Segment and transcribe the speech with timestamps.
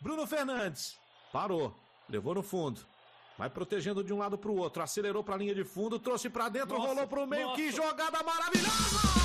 [0.00, 0.96] Bruno Fernandes.
[1.32, 1.74] Parou.
[2.08, 2.80] Levou no fundo.
[3.36, 4.82] Vai protegendo de um lado para o outro.
[4.82, 7.48] Acelerou para a linha de fundo, trouxe para dentro, nossa, rolou para o meio.
[7.48, 7.56] Nossa.
[7.56, 9.20] Que jogada maravilhosa!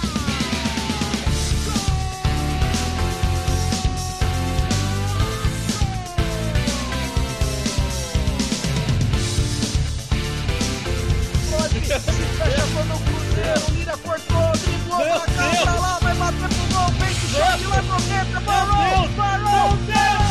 [11.86, 17.14] Chegou no Cruzeiro, Lira cortou, driblou pra cá, pra lá, vai bater pro gol, vem
[17.14, 20.25] que chega lá pro dentro, parou, parou,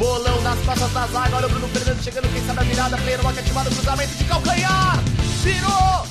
[0.00, 3.28] Bolão nas costas da zaga, olha o Bruno Fernandes chegando, quem sabe a virada, pleno,
[3.28, 4.98] ativado, cruzamento de calcanhar,
[5.42, 6.06] virou,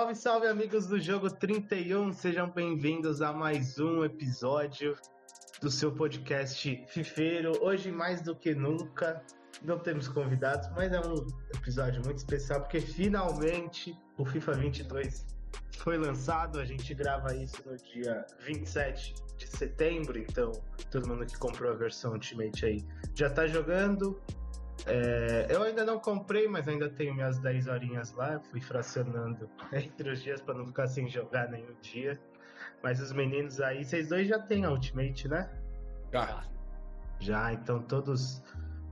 [0.00, 4.96] Salve, salve, amigos do Jogo 31, sejam bem-vindos a mais um episódio
[5.60, 7.52] do seu podcast Fifeiro.
[7.62, 9.22] Hoje, mais do que nunca,
[9.62, 15.26] não temos convidados, mas é um episódio muito especial porque finalmente o FIFA 22
[15.76, 16.58] foi lançado.
[16.58, 20.50] A gente grava isso no dia 27 de setembro, então
[20.90, 22.82] todo mundo que comprou a versão Ultimate aí
[23.14, 24.18] já tá jogando.
[24.90, 28.40] É, eu ainda não comprei, mas ainda tenho minhas 10 horinhas lá.
[28.40, 32.20] Fui fracionando entre os dias para não ficar sem jogar nenhum dia.
[32.82, 35.48] Mas os meninos aí, vocês dois já têm a Ultimate, né?
[36.12, 36.44] Já.
[37.20, 38.42] Já, então todos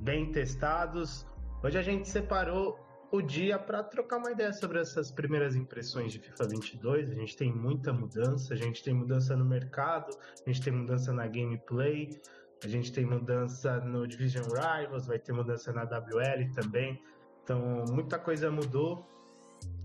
[0.00, 1.26] bem testados.
[1.64, 2.78] Hoje a gente separou
[3.10, 7.10] o dia para trocar uma ideia sobre essas primeiras impressões de FIFA 22.
[7.10, 11.12] A gente tem muita mudança, a gente tem mudança no mercado, a gente tem mudança
[11.12, 12.20] na gameplay.
[12.64, 17.00] A gente tem mudança no Division Rivals, vai ter mudança na WL também.
[17.44, 19.06] Então, muita coisa mudou.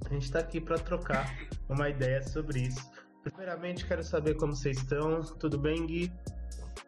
[0.05, 1.25] A gente está aqui para trocar
[1.69, 2.91] uma ideia sobre isso.
[3.23, 5.21] Primeiramente, quero saber como vocês estão.
[5.21, 6.11] Tudo bem, Gui?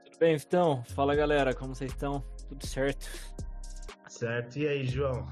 [0.05, 0.83] Tudo bem, então.
[0.83, 1.53] Fala, galera.
[1.53, 2.19] Como vocês estão?
[2.49, 3.07] Tudo certo?
[4.09, 4.57] Certo.
[4.57, 5.27] E aí, João?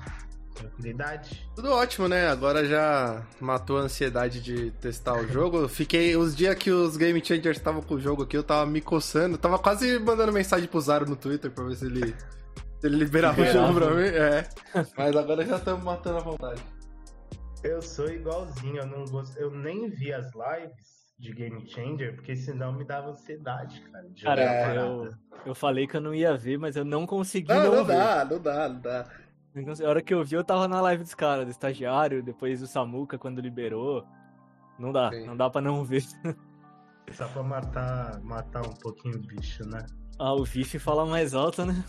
[0.54, 1.50] Tranquilidade?
[1.56, 2.28] Tudo ótimo, né?
[2.28, 5.68] Agora já matou a ansiedade de testar o jogo.
[5.68, 8.82] Fiquei os dias que os Game Changers estavam com o jogo aqui, eu tava me
[8.82, 9.38] coçando.
[9.38, 12.16] Tava quase mandando mensagem pro Zaro no Twitter pra ver se ele,
[12.80, 14.04] se ele liberava o jogo pra mim.
[14.08, 14.48] É.
[14.98, 16.62] Mas agora já estamos matando a vontade.
[17.64, 22.36] Eu sou igualzinho, eu não gosto, eu nem vi as lives de Game Changer, porque
[22.36, 24.10] senão me dava ansiedade, cara.
[24.22, 25.10] cara, eu,
[25.46, 27.96] eu falei que eu não ia ver, mas eu não consegui não, não, não ver.
[27.96, 29.10] dá, não dá, não dá.
[29.56, 32.60] Então, a hora que eu vi, eu tava na live dos caras, do estagiário, depois
[32.60, 34.06] do Samuka, quando liberou.
[34.80, 35.26] Não dá, Sim.
[35.28, 36.04] não dá pra não ver.
[37.12, 39.86] Só pra matar, matar um pouquinho o bicho, né?
[40.18, 41.84] Ah, o Vif fala mais alto, né?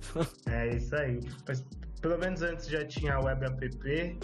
[0.48, 1.20] é isso aí.
[1.46, 1.62] Mas
[2.00, 4.18] pelo menos antes já tinha a web app,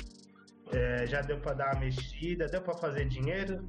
[0.73, 3.69] é, já deu pra dar uma mexida, deu pra fazer dinheiro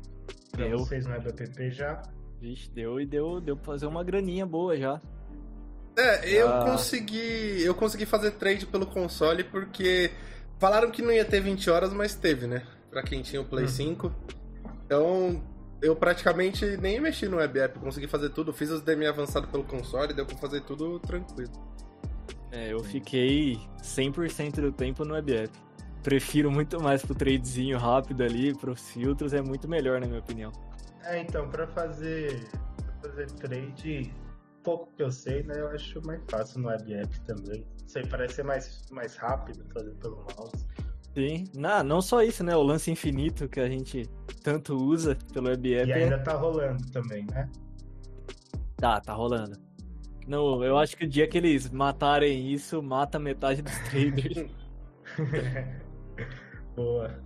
[0.51, 0.80] pra deu.
[0.80, 2.01] vocês no web app já.
[2.40, 5.01] Vixe, deu e deu, deu pra fazer uma graninha boa já.
[5.99, 6.65] É, eu ah.
[6.65, 7.61] consegui.
[7.61, 10.11] Eu consegui fazer trade pelo console porque
[10.57, 12.63] falaram que não ia ter 20 horas, mas teve, né?
[12.89, 13.69] Pra quem tinha o Play hum.
[13.69, 14.15] 5.
[14.85, 15.43] Então,
[15.81, 19.63] eu praticamente nem mexi no web app, consegui fazer tudo, fiz os DM avançado pelo
[19.63, 21.51] console, deu pra fazer tudo tranquilo.
[22.51, 25.53] É, eu fiquei 100% do tempo no web app.
[26.01, 30.51] Prefiro muito mais pro tradezinho rápido ali, pros filtros, é muito melhor, na minha opinião.
[31.03, 32.47] É, então, pra fazer,
[33.01, 34.11] pra fazer trade,
[34.69, 35.56] pouco que eu sei, né?
[35.57, 37.66] Eu acho mais fácil no web app também.
[37.88, 40.68] Sei, parece ser mais, mais rápido fazer pelo mouse.
[41.16, 42.56] Sim, não, não só isso, né?
[42.56, 44.07] O lance infinito que a gente
[44.44, 45.90] tanto usa pelo web app.
[45.90, 47.50] E ainda tá rolando também, né?
[48.78, 49.57] Tá, tá rolando.
[50.28, 54.51] Não, eu acho que o dia que eles matarem isso, mata metade dos traders.
[56.75, 57.19] Boa.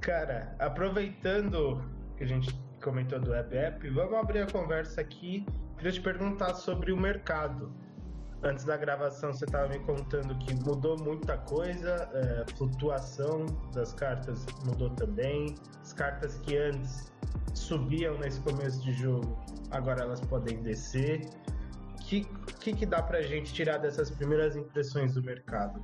[0.00, 1.84] Cara, aproveitando
[2.16, 2.48] que a gente
[2.82, 5.44] comentou do web app, vamos abrir a conversa aqui
[5.78, 7.72] Queria te perguntar sobre o mercado.
[8.42, 14.44] Antes da gravação, você estava me contando que mudou muita coisa, é, flutuação das cartas
[14.64, 15.54] mudou também.
[15.80, 17.12] As cartas que antes
[17.54, 19.38] subiam nesse começo de jogo,
[19.70, 21.28] agora elas podem descer.
[21.94, 22.24] O que,
[22.58, 25.80] que, que dá pra gente tirar dessas primeiras impressões do mercado?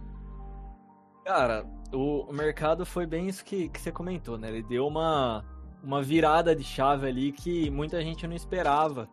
[1.24, 4.48] Cara, o, o mercado foi bem isso que, que você comentou, né?
[4.48, 5.44] Ele deu uma,
[5.82, 9.08] uma virada de chave ali que muita gente não esperava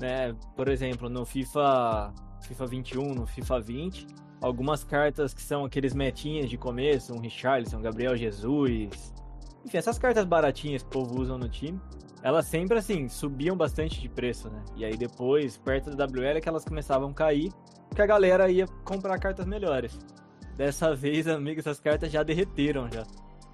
[0.00, 0.34] né?
[0.56, 2.12] Por exemplo, no FIFA,
[2.42, 4.06] FIFA 21, no FIFA 20,
[4.40, 9.12] algumas cartas que são aqueles metinhas de começo, um Richarlison, um Gabriel Jesus,
[9.64, 11.80] enfim, essas cartas baratinhas que o povo usa no time,
[12.22, 14.62] elas sempre assim subiam bastante de preço, né?
[14.76, 17.52] E aí depois, perto da WL, é que elas começavam a cair,
[17.94, 19.98] que a galera ia comprar cartas melhores.
[20.56, 23.04] Dessa vez, amigo, essas cartas já derreteram já.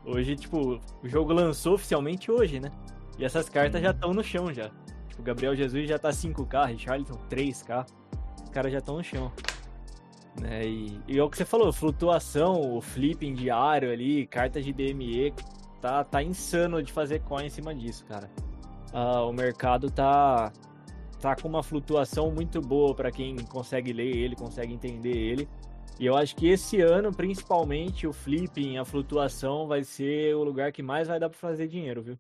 [0.05, 2.71] Hoje, tipo, o jogo lançou oficialmente hoje, né?
[3.19, 4.71] E essas cartas já estão no chão já.
[5.19, 7.87] Tipo, Gabriel Jesus já tá 5k, Richarlison 3k.
[8.45, 9.33] Os caras já estão no chão.
[10.41, 10.65] Né?
[10.65, 15.35] E, e é o que você falou, flutuação, o flipping diário ali, cartas de DME,
[15.81, 18.31] tá, tá insano de fazer coin em cima disso, cara.
[18.93, 20.53] Ah, o mercado tá,
[21.21, 25.49] tá com uma flutuação muito boa para quem consegue ler ele, consegue entender ele.
[25.99, 30.71] E eu acho que esse ano, principalmente, o flipping, a flutuação, vai ser o lugar
[30.71, 32.19] que mais vai dar para fazer dinheiro, viu?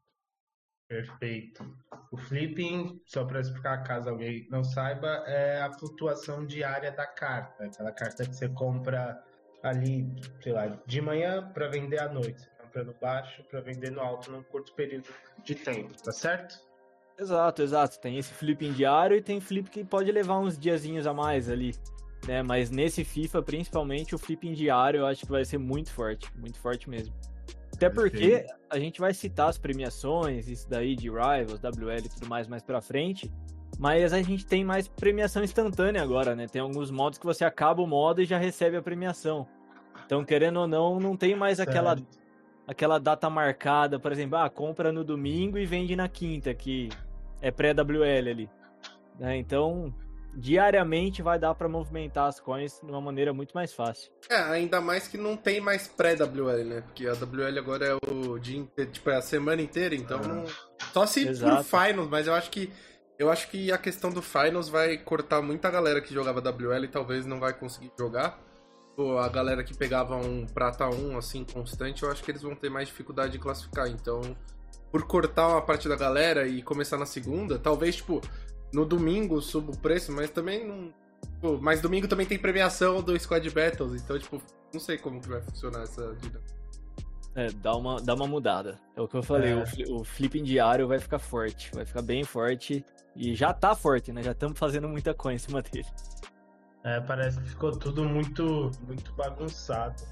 [0.88, 1.76] Perfeito.
[2.10, 7.64] O flipping, só para explicar caso alguém não saiba, é a flutuação diária da carta.
[7.64, 9.22] Aquela carta que você compra
[9.62, 10.06] ali,
[10.42, 12.40] sei lá, de manhã para vender à noite.
[12.40, 15.10] Você compra no baixo para vender no alto num curto período
[15.44, 16.58] de tempo, tá certo?
[17.18, 18.00] Exato, exato.
[18.00, 21.74] Tem esse flipping diário e tem flip que pode levar uns diazinhos a mais ali.
[22.26, 22.42] Né?
[22.42, 26.30] Mas nesse FIFA, principalmente, o flipping diário eu acho que vai ser muito forte.
[26.36, 27.14] Muito forte mesmo.
[27.78, 32.28] Até porque a gente vai citar as premiações, isso daí de Rivals, WL e tudo
[32.28, 33.32] mais mais pra frente.
[33.78, 36.48] Mas a gente tem mais premiação instantânea agora, né?
[36.48, 39.46] Tem alguns modos que você acaba o modo e já recebe a premiação.
[40.04, 41.96] Então, querendo ou não, não tem mais aquela,
[42.66, 46.88] aquela data marcada, por exemplo, ah, compra no domingo e vende na quinta, que
[47.40, 48.50] é pré-WL ali.
[49.20, 49.36] Né?
[49.36, 49.94] Então,
[50.38, 54.10] diariamente vai dar para movimentar as coins de uma maneira muito mais fácil.
[54.30, 56.80] É, ainda mais que não tem mais pré-WL, né?
[56.82, 60.44] Porque a WL agora é o dia inteiro, tipo, é a semana inteira, então não...
[60.92, 61.56] Só se Exato.
[61.56, 62.72] por Finals, mas eu acho que
[63.18, 66.88] eu acho que a questão do Finals vai cortar muita galera que jogava WL e
[66.88, 68.38] talvez não vai conseguir jogar.
[68.94, 72.54] Pô, a galera que pegava um prata 1 assim constante, eu acho que eles vão
[72.54, 73.88] ter mais dificuldade de classificar.
[73.88, 74.20] Então,
[74.92, 78.20] por cortar uma parte da galera e começar na segunda, talvez tipo
[78.72, 80.92] no domingo suba o preço, mas também não.
[81.40, 84.40] Pô, mas domingo também tem premiação do Squad Battles, então, tipo,
[84.72, 86.58] não sei como que vai funcionar essa dinâmica.
[87.34, 88.78] É, dá uma, dá uma mudada.
[88.96, 89.64] É o que eu falei, É.
[89.88, 92.84] o, o flipping diário vai ficar forte, vai ficar bem forte.
[93.14, 94.22] E já tá forte, né?
[94.22, 95.86] Já estamos fazendo muita coisa em cima dele.
[96.84, 100.02] É, parece que ficou tudo muito, muito bagunçado.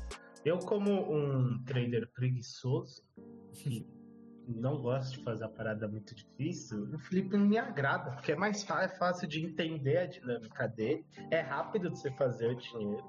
[0.44, 3.02] Eu, como um trader preguiçoso,
[4.46, 8.62] não gosto de fazer a parada muito difícil, o Felipe me agrada, porque é mais
[8.62, 13.04] fácil, é fácil de entender a dinâmica dele, é rápido de você fazer o dinheiro,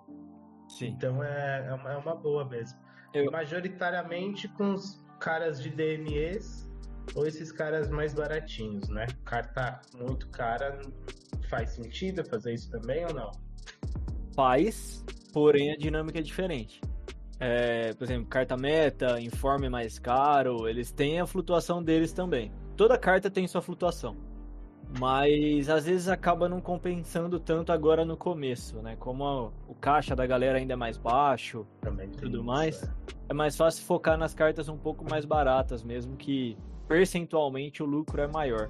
[0.69, 0.87] Sim.
[0.87, 2.77] então é, é, uma, é uma boa mesmo.
[3.13, 6.67] Eu- Majoritariamente com os caras de DMEs
[7.15, 9.07] ou esses caras mais baratinhos, né?
[9.23, 10.79] Carta muito cara,
[11.49, 13.31] faz sentido fazer isso também ou não?
[14.35, 16.81] Faz, porém a dinâmica é diferente.
[17.39, 22.51] É, por exemplo, carta meta, informe mais caro, eles têm a flutuação deles também.
[22.75, 24.15] Toda carta tem sua flutuação.
[24.99, 28.95] Mas às vezes acaba não compensando tanto agora no começo, né?
[28.95, 32.83] Como a- o caixa da galera ainda é mais baixo, Também tem tudo isso, mais,
[32.83, 32.89] é.
[33.29, 36.57] é mais fácil focar nas cartas um pouco mais baratas, mesmo que
[36.87, 38.69] percentualmente o lucro é maior.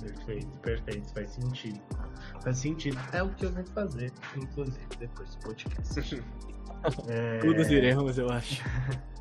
[0.00, 1.80] Perfeito, perfeito, faz sentido.
[2.42, 2.96] Faz sentido.
[3.12, 6.22] É o que eu vou fazer, inclusive, depois do podcast.
[7.08, 8.62] É, Todos iremos, eu acho.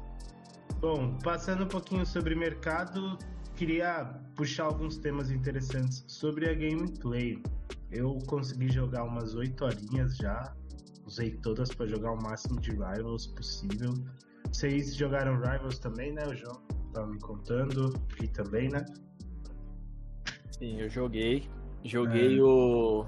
[0.79, 3.17] Bom, passando um pouquinho sobre mercado,
[3.55, 7.41] queria puxar alguns temas interessantes sobre a gameplay.
[7.91, 10.53] Eu consegui jogar umas 8 horinhas já,
[11.05, 13.93] usei todas para jogar o máximo de Rivals possível.
[14.51, 16.23] Vocês jogaram Rivals também, né?
[16.27, 16.61] O João
[16.93, 18.85] tava me contando, e também, né?
[20.51, 21.49] Sim, eu joguei.
[21.83, 23.05] Joguei o.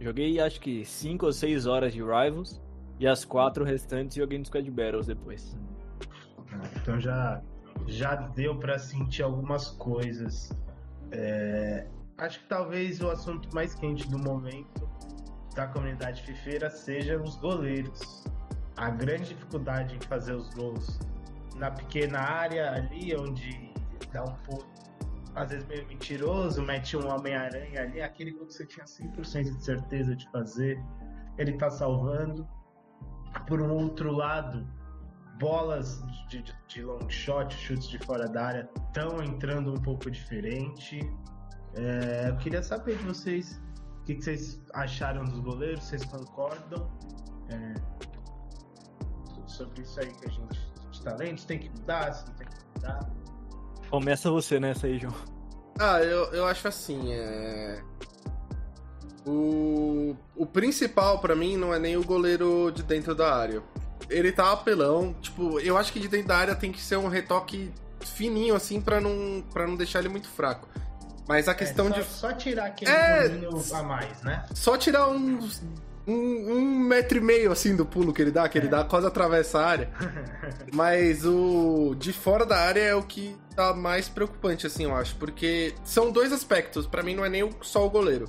[0.00, 2.60] Joguei acho que 5 ou 6 horas de Rivals.
[3.00, 5.56] E as quatro restantes joguei no Squad Battles depois.
[6.76, 7.40] Então já,
[7.86, 10.52] já deu para sentir algumas coisas.
[11.10, 11.86] É,
[12.18, 14.86] acho que talvez o assunto mais quente do momento
[15.54, 18.24] da comunidade fifeira seja os goleiros.
[18.76, 21.00] A grande dificuldade em fazer os gols
[21.56, 23.72] na pequena área ali, onde
[24.12, 24.66] dá um pulo,
[25.34, 29.64] às vezes meio mentiroso, mete um Homem-Aranha ali, aquele gol que você tinha 100% de
[29.64, 30.78] certeza de fazer,
[31.38, 32.46] ele tá salvando.
[33.46, 34.66] Por um outro lado,
[35.38, 40.10] bolas de, de, de long shot, chutes de fora da área, estão entrando um pouco
[40.10, 41.00] diferente.
[41.74, 43.60] É, eu queria saber de vocês
[44.00, 46.90] o que, que vocês acharam dos goleiros, vocês concordam
[47.48, 47.74] é,
[49.46, 52.56] sobre isso aí que a gente, de talentos tem que mudar, se não tem que
[52.74, 53.10] mudar.
[53.90, 55.14] Começa você nessa aí, João.
[55.78, 57.82] Ah, eu, eu acho assim, é...
[59.26, 63.62] O, o principal pra mim não é nem o goleiro de dentro da área.
[64.08, 67.08] Ele tá apelão, tipo, eu acho que de dentro da área tem que ser um
[67.08, 70.68] retoque fininho assim pra não, pra não deixar ele muito fraco.
[71.28, 72.04] Mas a questão é, só, de.
[72.04, 73.30] Só tirar aquele É,
[73.72, 74.44] a mais, né?
[74.52, 75.62] Só tirar uns.
[76.06, 79.06] Um, um metro e meio assim do pulo que ele dá, que ele dá quase
[79.06, 79.90] atravessa a área.
[80.74, 85.14] Mas o de fora da área é o que tá mais preocupante, assim, eu acho.
[85.16, 86.84] Porque são dois aspectos.
[86.86, 88.28] Pra mim não é nem só o goleiro.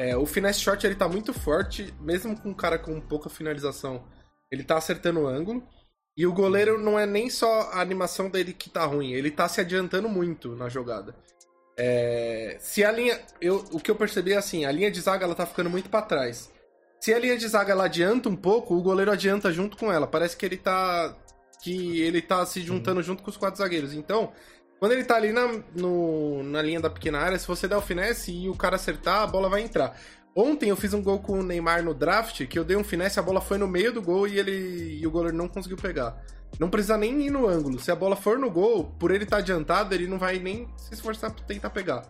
[0.00, 4.02] É, o finesse shot ele tá muito forte, mesmo com um cara com pouca finalização.
[4.50, 5.62] Ele tá acertando o ângulo.
[6.16, 9.46] E o goleiro não é nem só a animação dele que tá ruim, ele tá
[9.46, 11.14] se adiantando muito na jogada.
[11.78, 13.20] É, se a linha.
[13.42, 15.90] Eu, o que eu percebi é assim, a linha de zaga ela tá ficando muito
[15.90, 16.50] pra trás.
[16.98, 20.06] Se a linha de zaga ela adianta um pouco, o goleiro adianta junto com ela.
[20.06, 21.14] Parece que ele tá.
[21.62, 23.92] Que ele tá se juntando junto com os quatro zagueiros.
[23.92, 24.32] Então,
[24.80, 25.46] quando ele tá ali na,
[25.76, 29.22] no- na linha da pequena área, se você der o finesse e o cara acertar,
[29.22, 29.96] a bola vai entrar.
[30.34, 33.20] Ontem eu fiz um gol com o Neymar no draft, que eu dei um finesse,
[33.20, 36.20] a bola foi no meio do gol e ele e o goleiro não conseguiu pegar.
[36.58, 37.78] Não precisa nem ir no ângulo.
[37.78, 40.94] Se a bola for no gol, por ele estar adiantado, ele não vai nem se
[40.94, 42.02] esforçar pra tentar pegar.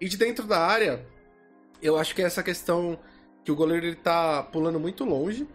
[0.00, 1.06] E de dentro da área,
[1.80, 2.98] eu acho que é essa questão
[3.44, 5.46] que o goleiro ele tá pulando muito longe.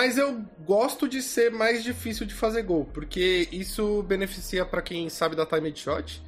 [0.00, 5.10] Mas eu gosto de ser mais difícil de fazer gol, porque isso beneficia pra quem
[5.10, 6.22] sabe da time shot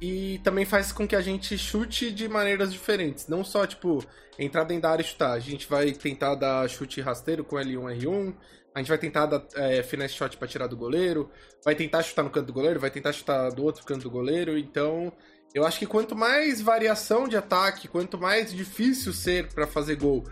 [0.00, 4.02] e também faz com que a gente chute de maneiras diferentes, não só tipo
[4.38, 5.32] entrar dentro da área e chutar.
[5.32, 8.34] A gente vai tentar dar chute rasteiro com L1 R1,
[8.74, 11.30] a gente vai tentar dar é, finesse shot pra tirar do goleiro,
[11.62, 14.56] vai tentar chutar no canto do goleiro, vai tentar chutar do outro canto do goleiro,
[14.56, 15.12] então
[15.52, 20.24] eu acho que quanto mais variação de ataque, quanto mais difícil ser pra fazer gol,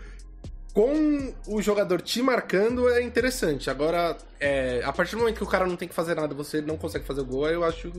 [0.73, 3.69] com o jogador te marcando é interessante.
[3.69, 6.61] Agora, é, a partir do momento que o cara não tem que fazer nada, você
[6.61, 7.91] não consegue fazer o gol, eu acho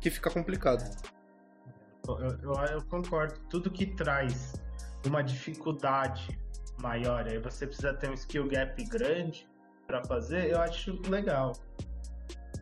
[0.00, 0.84] que fica complicado.
[2.06, 3.34] Eu, eu, eu concordo.
[3.50, 4.54] Tudo que traz
[5.04, 6.38] uma dificuldade
[6.78, 9.48] maior, aí você precisa ter um skill gap grande
[9.86, 11.52] pra fazer, eu acho legal.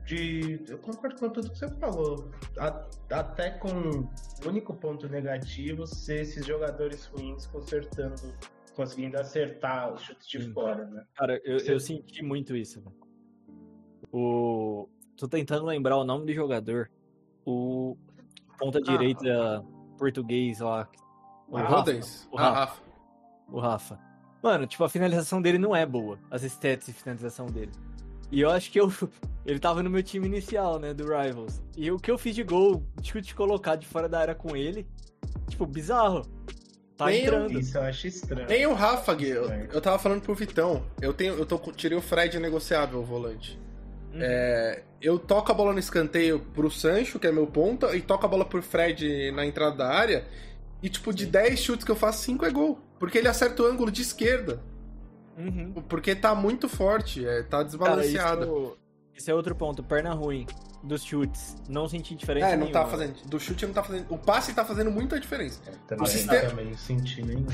[0.07, 2.31] De, eu concordo com tudo que você falou.
[2.59, 4.09] A- até com o
[4.47, 8.21] único ponto negativo ser esses jogadores ruins consertando,
[8.75, 11.05] conseguindo acertar o chute de fora, né?
[11.15, 12.81] Cara, eu, eu senti muito isso.
[12.81, 12.97] velho.
[14.13, 14.89] O...
[15.17, 16.91] Tô tentando lembrar o nome do jogador.
[17.45, 17.97] O
[18.59, 19.65] ponta direita
[19.99, 20.89] português lá.
[21.49, 21.77] O O Rafa.
[21.77, 22.29] Rodens?
[22.33, 22.83] O Ah, Rafa.
[23.49, 23.99] O Rafa.
[24.43, 26.19] Mano, tipo, a finalização dele não é boa.
[26.31, 27.73] As stats de finalização dele.
[28.31, 28.89] E eu acho que eu.
[29.47, 30.95] Ele tava no meu time inicial, né?
[30.95, 31.63] Do Rivals.
[31.77, 34.87] E o que eu fiz de gol, chute colocado de fora da área com ele.
[35.49, 36.23] Tipo, bizarro.
[36.97, 37.59] Tá Nem eu entrando.
[37.59, 38.49] Isso eu acho estranho.
[38.49, 39.29] Nem o Rafa, Gui.
[39.29, 40.85] Eu, eu tava falando pro Vitão.
[41.01, 43.59] Eu tenho, eu tô, tirei o Fred negociável, o volante.
[44.13, 44.21] Uhum.
[44.21, 48.25] É, eu toco a bola no escanteio pro Sancho, que é meu ponta, e toco
[48.25, 50.25] a bola pro Fred na entrada da área.
[50.83, 52.79] E, tipo, de 10 chutes que eu faço, 5 é gol.
[52.99, 54.63] Porque ele acerta o ângulo de esquerda.
[55.37, 55.73] Uhum.
[55.89, 58.45] Porque tá muito forte, é, tá Cara, desbalanceado.
[58.45, 58.79] isso,
[59.17, 59.83] esse é outro ponto.
[59.83, 60.47] Perna ruim
[60.83, 61.57] dos chutes.
[61.69, 62.49] Não senti diferença.
[62.49, 62.91] É, não tá nenhuma.
[62.91, 63.15] fazendo.
[63.29, 64.07] Do chute não tá fazendo.
[64.13, 65.61] O passe tá fazendo muita diferença.
[65.87, 67.47] Também, O sistema- também senti nenhum.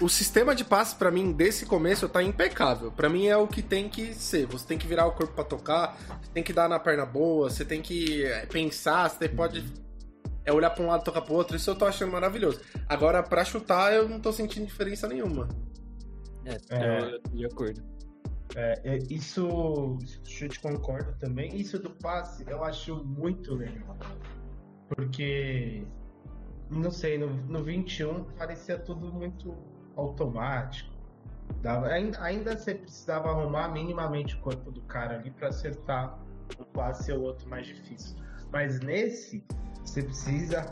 [0.00, 2.92] O sistema de passe, pra mim, desse começo, tá impecável.
[2.92, 4.46] Pra mim é o que tem que ser.
[4.46, 7.50] Você tem que virar o corpo pra tocar, você tem que dar na perna boa,
[7.50, 9.64] você tem que é, pensar, você pode
[10.44, 11.56] é, olhar pra um lado e tocar pro outro.
[11.56, 12.60] Isso eu tô achando maravilhoso.
[12.88, 15.48] Agora, pra chutar, eu não tô sentindo diferença nenhuma.
[16.44, 17.00] É, É.
[17.00, 17.95] Eu, eu tô de acordo.
[18.54, 21.54] É, é, isso, do chute concordo também.
[21.56, 23.96] Isso do passe eu acho muito legal.
[24.88, 25.84] Porque,
[26.70, 29.54] não sei, no, no 21 parecia tudo muito
[29.96, 30.94] automático.
[31.62, 36.18] Dava, ainda, ainda você precisava arrumar minimamente o corpo do cara ali para acertar
[36.60, 38.16] um passe ou outro mais difícil.
[38.52, 39.44] Mas nesse,
[39.84, 40.64] você precisa.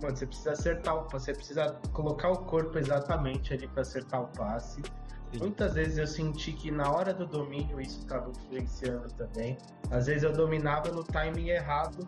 [0.00, 4.80] Você precisa acertar o você precisa colocar o corpo exatamente ali para acertar o passe.
[5.38, 9.56] Muitas vezes eu senti que na hora do domínio isso estava influenciando também.
[9.90, 12.06] Às vezes eu dominava no timing errado,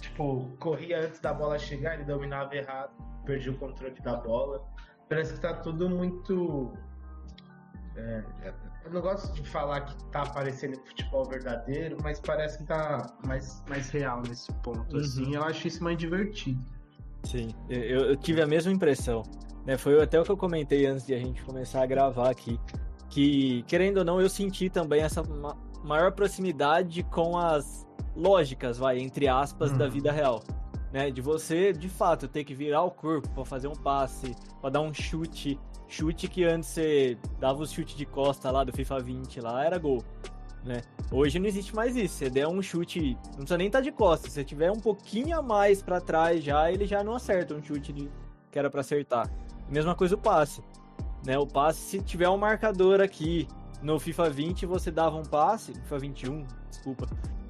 [0.00, 2.90] tipo, corria antes da bola chegar, ele dominava errado,
[3.24, 4.62] perdi o controle da bola.
[5.08, 6.72] Parece que tá tudo muito.
[7.96, 8.22] é,
[8.84, 13.62] eu não gosto de falar que tá aparecendo futebol verdadeiro, mas parece que tá mais,
[13.68, 15.00] mais real nesse ponto, Uhum.
[15.00, 15.34] assim.
[15.34, 16.64] Eu acho isso mais divertido.
[17.24, 19.22] Sim, eu, eu tive a mesma impressão.
[19.70, 19.78] Né?
[19.78, 22.58] Foi até o que eu comentei antes de a gente começar a gravar aqui.
[23.08, 27.86] Que, querendo ou não, eu senti também essa ma- maior proximidade com as
[28.16, 29.90] lógicas, vai, entre aspas, da Uhum.
[29.92, 30.42] vida real.
[30.92, 31.08] Né?
[31.12, 34.80] De você, de fato, ter que virar o corpo pra fazer um passe, pra dar
[34.80, 35.56] um chute.
[35.86, 39.78] Chute que antes você dava o chute de costa lá do FIFA 20 lá, era
[39.78, 40.02] gol.
[40.64, 40.80] Né?
[41.12, 42.14] Hoje não existe mais isso.
[42.16, 44.32] Você der um chute, não precisa nem estar de costas.
[44.32, 47.62] Se você tiver um pouquinho a mais pra trás já, ele já não acerta um
[47.62, 48.10] chute de-
[48.50, 49.30] que era pra acertar.
[49.70, 50.62] Mesma coisa o passe.
[51.24, 51.38] Né?
[51.38, 53.46] O passe, se tiver um marcador aqui
[53.82, 57.06] no FIFA 20, você dava um passe, FIFA 21, desculpa.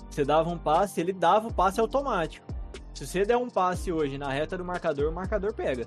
[0.09, 2.47] você dava um passe, ele dava o passe automático.
[2.95, 5.87] Se você der um passe hoje na reta do marcador, o marcador pega.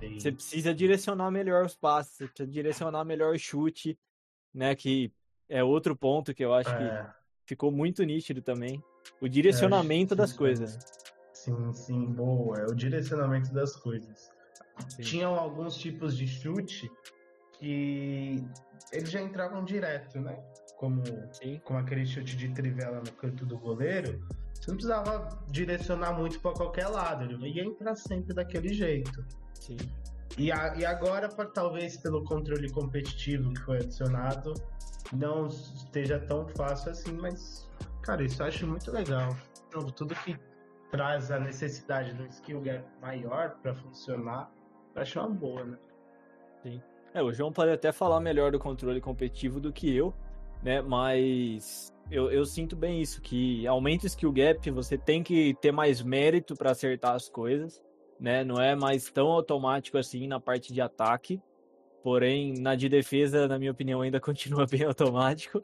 [0.00, 0.18] Sim.
[0.18, 3.98] Você precisa direcionar melhor os passes, você precisa direcionar melhor o chute,
[4.52, 4.74] né?
[4.74, 5.12] Que
[5.48, 7.06] é outro ponto que eu acho que É,
[7.44, 8.82] ficou muito nítido também.
[9.20, 10.78] O direcionamento é, das coisas.
[11.32, 12.58] Sim, sim, boa.
[12.58, 14.30] É o direcionamento das coisas.
[14.88, 15.02] Sim.
[15.02, 16.90] Tinham alguns tipos de chute
[17.58, 18.44] que
[18.92, 20.38] eles já entravam direto, né?
[20.78, 21.02] Como,
[21.32, 21.60] Sim.
[21.64, 24.20] como aquele chute de trivela no canto do goleiro.
[24.54, 29.24] Você não precisava direcionar muito para qualquer lado, ele ia entrar sempre daquele jeito.
[29.54, 29.76] Sim.
[30.38, 34.52] E, a- e agora, por- talvez pelo controle competitivo que foi adicionado,
[35.12, 37.70] não esteja tão fácil assim, mas,
[38.02, 39.34] cara, isso eu acho muito legal.
[39.94, 40.38] Tudo que
[40.90, 44.50] traz a necessidade de um skill gap maior para funcionar,
[44.96, 45.78] acho uma boa, né?
[47.14, 50.12] É, o João pode até falar melhor do controle competitivo do que eu,
[50.62, 50.82] né?
[50.82, 55.72] Mas eu, eu sinto bem isso, que aumenta o skill gap, você tem que ter
[55.72, 57.82] mais mérito para acertar as coisas,
[58.20, 58.44] né?
[58.44, 61.40] Não é mais tão automático assim na parte de ataque.
[62.02, 65.62] Porém, na de defesa, na minha opinião, ainda continua bem automático.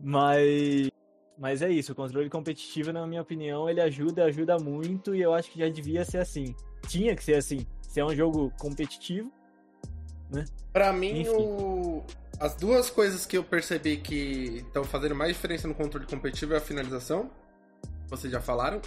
[0.00, 0.90] Mas,
[1.36, 5.34] mas é isso, o controle competitivo, na minha opinião, ele ajuda, ajuda muito e eu
[5.34, 6.54] acho que já devia ser assim.
[6.88, 7.66] Tinha que ser assim.
[7.94, 9.30] Se é um jogo competitivo,
[10.72, 11.30] Pra mim, Enfim.
[11.30, 12.04] o...
[12.40, 16.56] as duas coisas que eu percebi que estão fazendo mais diferença no controle competitivo é
[16.56, 17.30] a finalização,
[18.08, 18.82] vocês já falaram,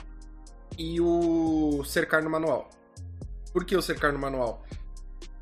[0.78, 2.70] e o cercar no manual.
[3.54, 4.66] Por que o cercar no manual?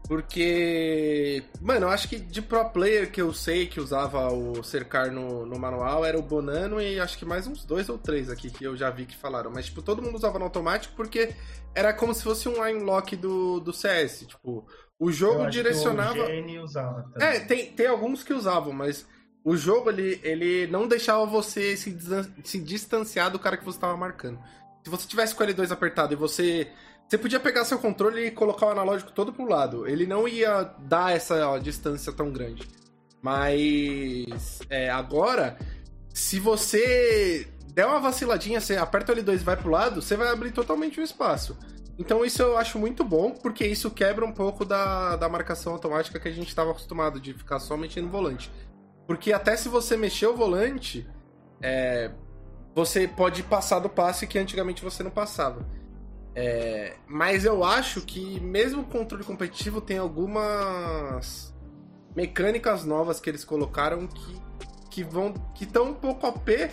[0.07, 5.11] Porque, mano, eu acho que de pro player que eu sei que usava o cercar
[5.11, 8.51] no, no manual era o Bonano e acho que mais uns dois ou três aqui
[8.51, 9.51] que eu já vi que falaram.
[9.51, 11.33] Mas, tipo, todo mundo usava no automático porque
[11.73, 14.25] era como se fosse um line lock do, do CS.
[14.27, 14.67] Tipo,
[14.99, 16.19] o jogo direcionava.
[16.19, 17.27] O usava também.
[17.27, 19.07] É, tem, tem alguns que usavam, mas
[19.43, 21.95] o jogo ele, ele não deixava você se,
[22.43, 24.39] se distanciar do cara que você estava marcando.
[24.83, 26.71] Se você tivesse com o L2 apertado e você.
[27.07, 29.87] Você podia pegar seu controle e colocar o analógico todo pro lado.
[29.87, 32.67] Ele não ia dar essa ó, distância tão grande.
[33.21, 34.59] Mas.
[34.69, 35.57] é, agora,
[36.13, 40.29] se você der uma vaciladinha, você aperta o L2 e vai pro lado, você vai
[40.29, 41.57] abrir totalmente o espaço.
[41.97, 46.19] Então isso eu acho muito bom, porque isso quebra um pouco da, da marcação automática
[46.19, 48.51] que a gente estava acostumado de ficar só mexendo no volante.
[49.07, 51.07] Porque até se você mexer o volante,
[51.61, 52.11] é,
[52.73, 55.65] você pode passar do passe que antigamente você não passava.
[56.35, 61.53] É, mas eu acho que mesmo o controle competitivo tem algumas
[62.13, 64.41] mecânicas novas que eles colocaram que,
[64.91, 66.69] que vão que estão um pouco OP,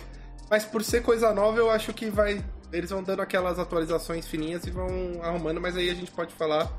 [0.49, 4.65] mas por ser coisa nova eu acho que vai eles vão dando aquelas atualizações fininhas
[4.65, 4.89] e vão
[5.21, 6.69] arrumando, mas aí a gente pode falar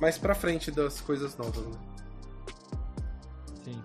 [0.00, 1.64] mais pra frente das coisas novas.
[1.64, 1.78] Né?
[3.64, 3.82] Sim.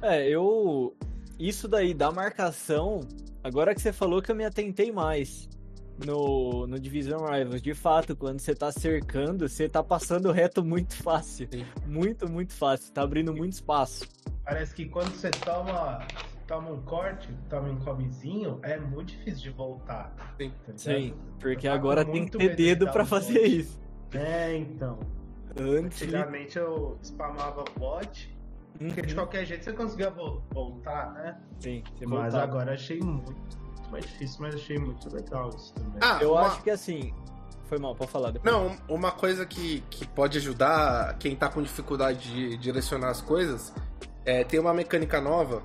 [0.00, 0.96] É, eu.
[1.38, 3.00] Isso daí da marcação,
[3.44, 5.46] agora que você falou que eu me atentei mais
[6.04, 7.62] no, no Division Rivals.
[7.62, 11.48] De fato, quando você tá cercando, você tá passando reto muito fácil.
[11.52, 11.64] Sim.
[11.86, 12.92] Muito, muito fácil.
[12.92, 14.04] Tá abrindo muito espaço.
[14.44, 16.06] Parece que quando você toma,
[16.46, 20.14] toma um corte, toma um comezinho, é muito difícil de voltar.
[20.38, 20.52] Sim.
[20.66, 20.72] tá?
[20.76, 23.80] Sim, porque Eu tava agora tem que ter dedo dar pra um fazer isso.
[24.12, 24.98] É, então.
[25.58, 26.02] Antes.
[26.02, 28.36] Antigamente eu spamava bot,
[28.78, 29.14] porque de Uhum.
[29.20, 31.38] qualquer jeito você conseguia vo- voltar, né?
[31.58, 32.42] Sim, você Mas voltava.
[32.44, 33.34] agora achei muito,
[33.86, 35.98] muito mais difícil, mas achei muito legal isso também.
[36.00, 37.12] Ah, Eu uma- acho que assim.
[37.68, 38.52] Foi mal, pode falar depois.
[38.54, 43.72] Não, uma coisa que, que pode ajudar quem tá com dificuldade de direcionar as coisas
[44.24, 45.62] é tem uma mecânica nova.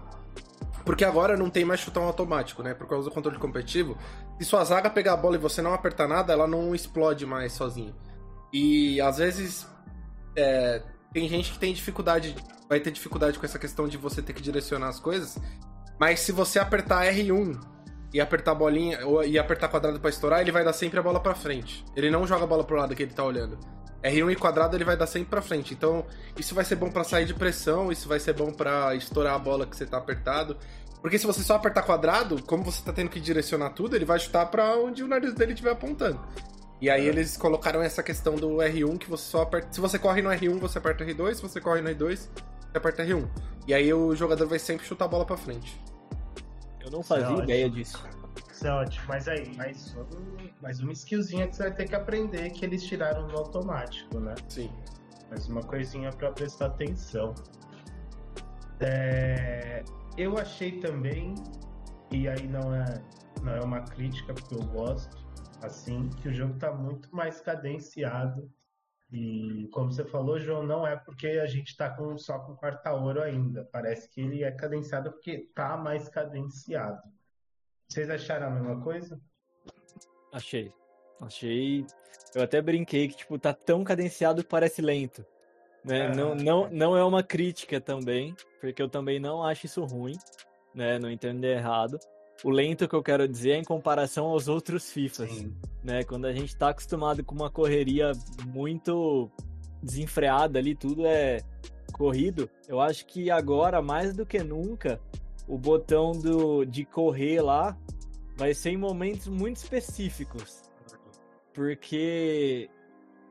[0.83, 2.73] Porque agora não tem mais chutão automático, né?
[2.73, 3.95] Por causa do controle competitivo.
[4.39, 7.53] Se sua zaga pegar a bola e você não apertar nada, ela não explode mais
[7.53, 7.93] sozinha.
[8.51, 9.67] E às vezes
[10.35, 10.81] é,
[11.13, 12.35] tem gente que tem dificuldade,
[12.67, 15.37] vai ter dificuldade com essa questão de você ter que direcionar as coisas.
[15.99, 17.59] Mas se você apertar R1
[18.13, 21.03] e apertar a bolinha ou, e apertar quadrado pra estourar, ele vai dar sempre a
[21.03, 21.85] bola pra frente.
[21.95, 23.57] Ele não joga a bola pro lado que ele tá olhando.
[24.03, 25.73] R1 e quadrado ele vai dar sempre pra frente.
[25.73, 26.05] Então,
[26.37, 29.39] isso vai ser bom pra sair de pressão, isso vai ser bom pra estourar a
[29.39, 30.57] bola que você tá apertado.
[31.01, 34.19] Porque se você só apertar quadrado, como você tá tendo que direcionar tudo, ele vai
[34.19, 36.19] chutar pra onde o nariz dele estiver apontando.
[36.79, 39.71] E aí eles colocaram essa questão do R1 que você só aperta.
[39.71, 43.03] Se você corre no R1, você aperta R2, se você corre no R2, você aperta
[43.03, 43.27] R1.
[43.67, 45.79] E aí o jogador vai sempre chutar a bola pra frente.
[46.83, 47.43] Eu não é fazia ótimo.
[47.43, 48.03] ideia disso.
[48.51, 49.05] Isso é ótimo.
[49.07, 52.83] Mas aí, mais, um- mais uma skillzinha que você vai ter que aprender que eles
[52.83, 54.35] tiraram no automático, né?
[54.49, 54.71] Sim.
[55.29, 57.33] Mais uma coisinha pra prestar atenção.
[58.79, 59.83] É,
[60.17, 61.35] eu achei também,
[62.11, 63.01] e aí não é,
[63.43, 65.15] não é uma crítica, porque eu gosto,
[65.61, 68.49] assim, que o jogo tá muito mais cadenciado.
[69.11, 72.93] E como você falou, João, não é porque a gente tá com, só com quarta
[72.93, 73.67] ouro ainda.
[73.71, 77.01] Parece que ele é cadenciado porque tá mais cadenciado.
[77.89, 79.19] Vocês acharam a mesma coisa?
[80.31, 80.73] Achei.
[81.19, 81.85] Achei.
[82.33, 85.25] Eu até brinquei que, tipo, tá tão cadenciado que parece lento.
[85.83, 86.07] Né?
[86.07, 86.15] Ah.
[86.15, 90.15] Não, não, não é uma crítica também, porque eu também não acho isso ruim,
[90.73, 90.97] né?
[90.99, 91.99] Não entender errado.
[92.43, 95.45] O lento que eu quero dizer é em comparação aos outros FIFAs,
[95.83, 96.03] né?
[96.03, 98.13] Quando a gente tá acostumado com uma correria
[98.47, 99.29] muito
[99.81, 101.41] desenfreada ali, tudo é
[101.91, 102.49] corrido.
[102.67, 104.99] Eu acho que agora, mais do que nunca,
[105.47, 107.77] o botão do, de correr lá
[108.35, 110.63] vai ser em momentos muito específicos.
[111.53, 112.71] Porque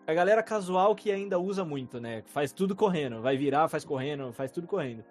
[0.06, 2.22] a galera casual que ainda usa muito, né?
[2.26, 3.20] Faz tudo correndo.
[3.20, 5.02] Vai virar, faz correndo, faz tudo correndo.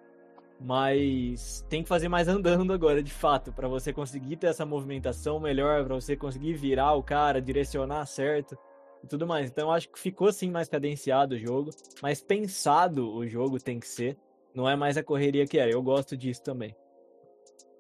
[0.59, 5.39] Mas tem que fazer mais andando agora, de fato, para você conseguir ter essa movimentação
[5.39, 8.57] melhor, para você conseguir virar o cara, direcionar certo
[9.01, 9.49] e tudo mais.
[9.49, 13.87] Então acho que ficou assim mais cadenciado o jogo, mais pensado o jogo tem que
[13.87, 14.17] ser.
[14.53, 15.71] Não é mais a correria que era.
[15.71, 16.75] Eu gosto disso também.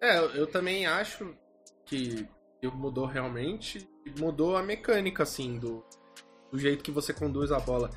[0.01, 1.35] É, eu, também acho
[1.85, 2.25] que
[2.73, 3.87] mudou realmente.
[4.17, 5.83] Mudou a mecânica, assim, do,
[6.51, 7.89] do jeito que você conduz a bola.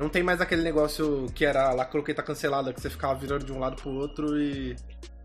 [0.00, 3.52] Não tem mais aquele negócio que era lá croqueta cancelada, que você ficava virando de
[3.52, 4.74] um lado pro outro e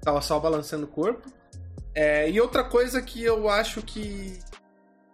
[0.01, 1.31] tava só balançando o corpo.
[1.95, 4.37] É, e outra coisa que eu acho que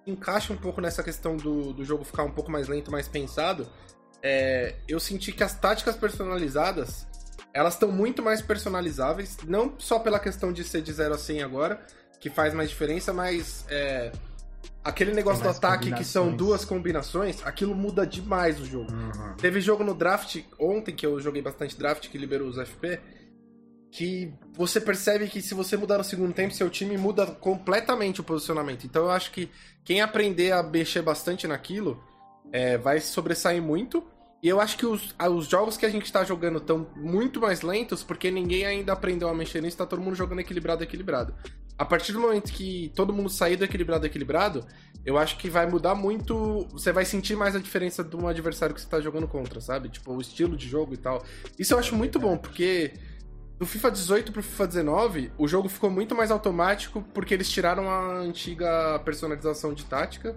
[0.08, 3.70] encaixa um pouco nessa questão do, do jogo ficar um pouco mais lento, mais pensado,
[4.24, 7.06] é, eu senti que as táticas personalizadas
[7.54, 11.44] elas estão muito mais personalizáveis, não só pela questão de ser de 0 a 100
[11.44, 11.86] agora,
[12.20, 14.12] que faz mais diferença, mas é,
[14.84, 18.92] aquele negócio do ataque que são duas combinações, aquilo muda demais o jogo.
[18.92, 19.36] Uhum.
[19.38, 23.00] Teve jogo no draft ontem, que eu joguei bastante draft, que liberou os FP,
[23.92, 28.24] que você percebe que se você mudar no segundo tempo, seu time muda completamente o
[28.24, 28.86] posicionamento.
[28.86, 29.50] Então eu acho que
[29.84, 32.02] quem aprender a mexer bastante naquilo
[32.52, 34.04] é, vai sobressair muito.
[34.42, 37.62] E eu acho que os, os jogos que a gente tá jogando estão muito mais
[37.62, 41.36] lentos porque ninguém ainda aprendeu a mexer nisso, tá todo mundo jogando equilibrado, equilibrado.
[41.78, 44.66] A partir do momento que todo mundo sair do equilibrado, equilibrado,
[45.06, 46.68] eu acho que vai mudar muito.
[46.72, 49.90] Você vai sentir mais a diferença de um adversário que você tá jogando contra, sabe?
[49.90, 51.24] Tipo, o estilo de jogo e tal.
[51.58, 52.94] Isso eu acho muito bom, porque
[53.58, 57.90] do FIFA 18 pro FIFA 19, o jogo ficou muito mais automático porque eles tiraram
[57.90, 60.36] a antiga personalização de tática.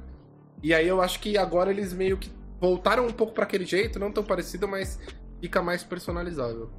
[0.63, 3.99] E aí eu acho que agora eles meio que voltaram um pouco para aquele jeito,
[3.99, 4.99] não tão parecido, mas
[5.41, 6.71] fica mais personalizável.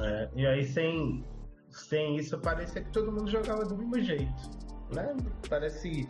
[0.00, 1.24] É, e aí sem,
[1.70, 4.60] sem isso parecia que todo mundo jogava do mesmo jeito.
[4.94, 5.16] Né?
[5.48, 6.08] Parece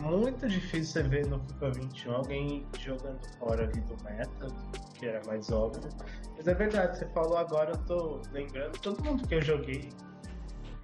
[0.00, 4.46] muito difícil você ver no FIFA 21 alguém jogando fora ali do meta,
[4.94, 5.90] que era mais óbvio.
[6.36, 9.88] Mas é verdade, você falou agora, eu tô lembrando, todo mundo que eu joguei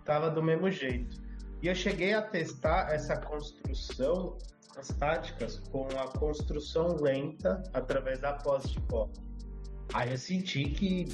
[0.05, 1.20] tava do mesmo jeito.
[1.62, 4.38] E eu cheguei a testar essa construção,
[4.79, 9.12] as táticas, com a construção lenta através da posse de bola.
[9.92, 11.07] Aí eu senti que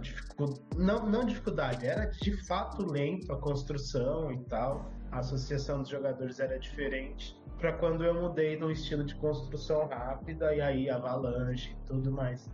[0.00, 0.54] dificu...
[0.76, 4.90] não, não dificuldade, era de fato lento a construção e tal.
[5.10, 10.54] A associação dos jogadores era diferente para quando eu mudei no estilo de construção rápida
[10.54, 12.48] e aí avalanche e tudo mais.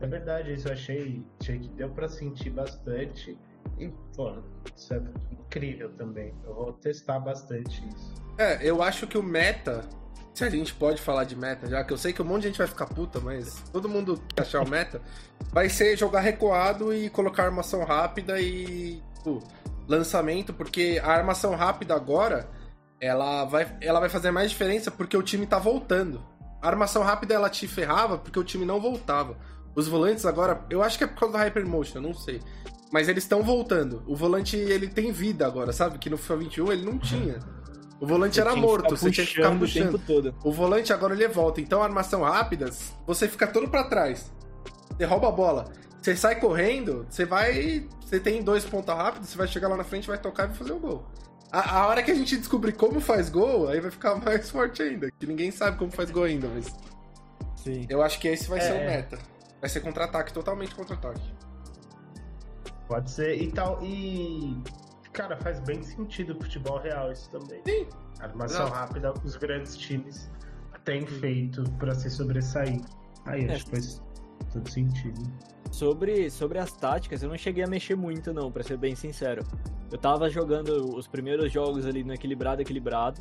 [0.00, 3.38] É verdade, isso eu achei, achei que deu para sentir bastante.
[3.78, 4.34] E, pô,
[4.76, 6.34] isso é incrível também.
[6.44, 8.14] Eu vou testar bastante isso.
[8.36, 9.88] É, eu acho que o meta,
[10.34, 12.48] se a gente pode falar de meta, já que eu sei que um monte de
[12.48, 15.00] gente vai ficar puta, mas todo mundo quer achar o meta,
[15.52, 19.42] vai ser jogar recuado e colocar armação rápida e tipo,
[19.86, 22.48] lançamento, porque a armação rápida agora,
[23.00, 26.24] ela vai, ela vai fazer mais diferença porque o time tá voltando.
[26.62, 29.36] A armação rápida ela te ferrava porque o time não voltava.
[29.74, 32.40] Os volantes agora, eu acho que é por causa da Hypermotion, não sei.
[32.92, 34.02] Mas eles estão voltando.
[34.06, 35.98] O volante, ele tem vida agora, sabe?
[35.98, 37.38] Que no FIFA 21 ele não tinha.
[38.02, 40.34] O volante era tinha que morto, você tinha que ficar puxando o tempo todo.
[40.42, 41.60] O volante agora ele volta.
[41.60, 42.68] Então, armação rápida,
[43.06, 44.28] você fica todo pra trás.
[44.96, 45.72] Você rouba a bola.
[46.00, 47.86] Você sai correndo, você vai.
[48.04, 50.56] Você tem dois pontos rápidos, você vai chegar lá na frente, vai tocar e vai
[50.56, 51.06] fazer o gol.
[51.52, 54.82] A, a hora que a gente descobrir como faz gol, aí vai ficar mais forte
[54.82, 55.08] ainda.
[55.12, 56.74] Que ninguém sabe como faz gol ainda, mas.
[57.54, 57.86] Sim.
[57.88, 58.62] Eu acho que esse vai É.
[58.62, 59.18] ser o meta.
[59.60, 61.22] Vai ser contra-ataque, totalmente contra-ataque.
[62.88, 63.78] Pode ser e tal.
[63.80, 64.60] E.
[65.12, 67.60] Cara, faz bem sentido o futebol real isso também.
[67.66, 67.86] Sim.
[68.20, 68.72] Armação Exato.
[68.78, 70.30] rápida, os grandes times
[70.84, 72.80] têm feito pra se sobressair.
[73.26, 73.54] Aí É.
[73.54, 74.02] acho que faz
[74.52, 75.20] todo sentido.
[75.70, 79.42] Sobre, sobre as táticas, eu não cheguei a mexer muito, não, pra ser bem sincero.
[79.90, 83.20] Eu tava jogando os primeiros jogos ali no equilibrado, equilibrado,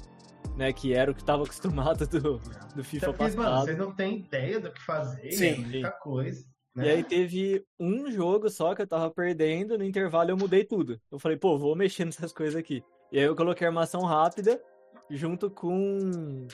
[0.57, 0.71] né?
[0.73, 2.39] Que era o que tava acostumado do,
[2.75, 3.65] do FIFA Até porque, mano, passado.
[3.65, 5.47] vocês não têm ideia do que fazer, Sim.
[5.47, 6.45] é muita coisa.
[6.75, 6.85] Né?
[6.85, 10.99] E aí teve um jogo só que eu tava perdendo, no intervalo eu mudei tudo.
[11.11, 12.83] Eu falei, pô, vou mexer nessas coisas aqui.
[13.11, 14.61] E aí eu coloquei armação rápida
[15.09, 16.47] junto com.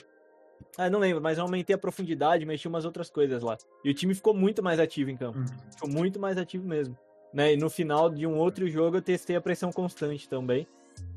[0.76, 3.56] Ah, não lembro, mas eu aumentei a profundidade, mexi umas outras coisas lá.
[3.84, 5.38] E o time ficou muito mais ativo em campo.
[5.38, 5.46] Hum.
[5.72, 6.96] Ficou muito mais ativo mesmo.
[7.32, 7.54] Né?
[7.54, 10.66] E no final de um outro jogo eu testei a pressão constante também.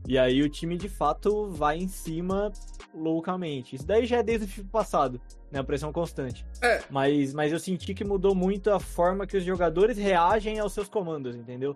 [0.08, 2.52] E aí o time de fato vai em cima
[2.94, 3.76] loucamente.
[3.76, 5.60] Isso daí já é desde o FIFA passado, né?
[5.60, 6.46] A pressão constante.
[6.62, 6.82] É.
[6.90, 10.90] Mas, mas eu senti que mudou muito a forma que os jogadores reagem aos seus
[10.90, 11.76] comandos, entendeu?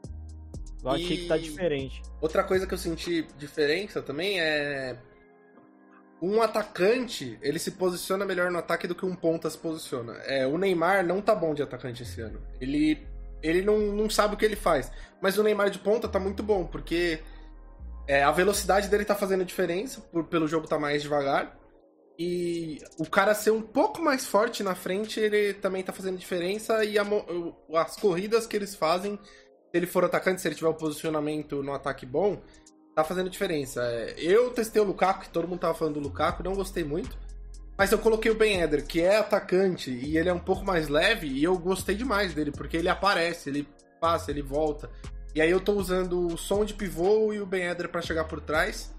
[0.84, 2.02] Eu achei E- que tá diferente.
[2.20, 4.98] Outra coisa que eu senti diferença também é.
[6.22, 10.14] Um atacante, ele se posiciona melhor no ataque do que um ponta se posiciona.
[10.26, 12.42] É, o Neymar não tá bom de atacante esse ano.
[12.60, 13.06] Ele,
[13.44, 14.92] ele não, não sabe o que ele faz.
[15.22, 17.20] Mas o Neymar de ponta tá muito bom, porque
[18.08, 21.58] é, a velocidade dele tá fazendo diferença, por, pelo jogo tá mais devagar.
[22.18, 26.84] E o cara ser um pouco mais forte na frente, ele também tá fazendo diferença.
[26.86, 27.06] E a
[27.76, 29.22] as corridas que eles fazem, se
[29.74, 32.42] ele for atacante, se ele tiver o posicionamento no ataque bom,
[32.96, 33.82] tá fazendo diferença.
[33.84, 37.18] É, Eu testei o Lukaku, que todo mundo tava falando do Lukaku, não gostei muito.
[37.78, 40.88] Mas eu coloquei o Ben Eder, que é atacante e ele é um pouco mais
[40.88, 43.68] leve, e eu gostei demais dele, porque ele aparece, ele
[44.00, 44.90] passa, ele volta.
[45.36, 48.24] E aí eu tô usando o som de pivô e o Ben Eder pra chegar
[48.24, 48.96] por trás.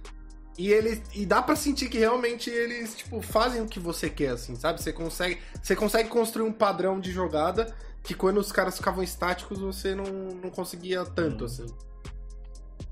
[0.59, 4.31] E ele e dá pra sentir que realmente eles tipo fazem o que você quer
[4.31, 4.83] assim, sabe?
[4.83, 9.59] Você consegue, você consegue construir um padrão de jogada que quando os caras ficavam estáticos
[9.59, 11.66] você não, não conseguia tanto assim.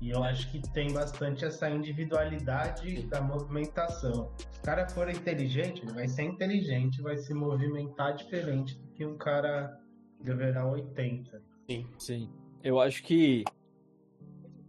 [0.01, 4.31] E eu acho que tem bastante essa individualidade da movimentação.
[4.37, 9.05] Se o cara for inteligente, ele vai ser inteligente, vai se movimentar diferente do que
[9.05, 9.79] um cara
[10.19, 11.41] level 80.
[11.97, 12.29] Sim.
[12.65, 13.43] Eu acho que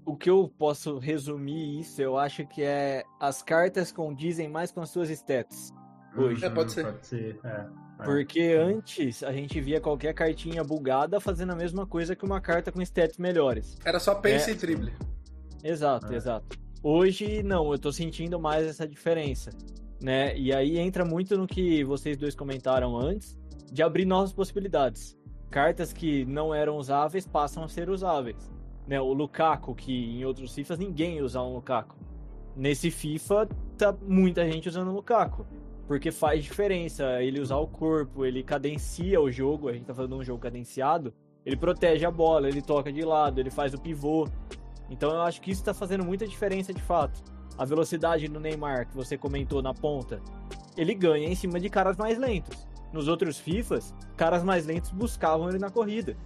[0.04, 4.82] o que eu posso resumir isso, eu acho que é as cartas condizem mais com
[4.82, 5.72] as suas stats
[6.16, 6.44] hoje.
[6.44, 6.85] É, pode ser.
[6.85, 7.48] Pode ser, é.
[7.98, 8.04] É.
[8.04, 12.70] Porque antes a gente via qualquer cartinha bugada fazendo a mesma coisa que uma carta
[12.70, 13.78] com stats melhores.
[13.85, 14.52] Era só pace É.
[14.52, 14.92] e drible.
[15.64, 16.16] Exato, É.
[16.16, 16.59] exato.
[16.82, 19.50] Hoje não, eu tô sentindo mais essa diferença,
[20.02, 20.37] né?
[20.38, 23.37] E aí entra muito no que vocês dois comentaram antes,
[23.72, 25.16] de abrir novas possibilidades.
[25.50, 28.50] Cartas que não eram usáveis passam a ser usáveis.
[28.87, 29.00] Né?
[29.00, 31.96] O Lukaku, que em outros FIFAs ninguém usar um Lukaku.
[32.54, 35.46] Nesse FIFA tá muita gente usando o Lukaku.
[35.87, 40.12] Porque faz diferença ele usar o corpo, ele cadencia o jogo, a gente tá falando
[40.12, 43.80] de um jogo cadenciado, ele protege a bola, ele toca de lado, ele faz o
[43.80, 44.28] pivô.
[44.90, 47.22] Então eu acho que isso tá fazendo muita diferença de fato.
[47.56, 50.20] A velocidade do Neymar, que você comentou na ponta,
[50.76, 52.66] ele ganha em cima de caras mais lentos.
[52.92, 56.16] Nos outros FIFAs, caras mais lentos buscavam ele na corrida.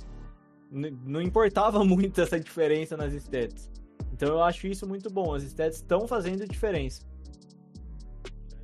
[0.71, 3.71] N- não importava muito essa diferença nas stats.
[4.13, 5.35] Então eu acho isso muito bom.
[5.35, 7.03] As stats estão fazendo diferença.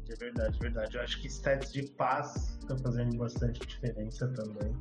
[0.09, 0.97] É verdade, é verdade.
[0.97, 4.73] Eu acho que stats de paz estão fazendo bastante diferença também.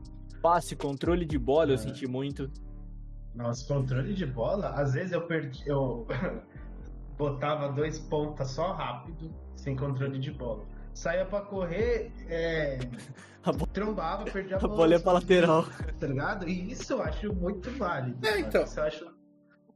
[0.42, 1.78] Passe, controle de bola, eu É.
[1.78, 2.52] senti muito.
[3.34, 5.64] Nossa, controle de bola, às vezes eu perdi.
[5.68, 6.06] Eu
[7.18, 10.64] botava dois pontas só rápido, sem controle de bola.
[10.96, 12.80] Saía pra correr, é,
[13.44, 14.76] A bo- trombava, perdia a A bola.
[14.76, 15.66] bola é pra lateral.
[16.00, 16.50] Tá ligado?
[16.50, 18.26] E isso eu acho muito válido.
[18.26, 18.64] É, então.
[18.64, 19.06] Isso eu acho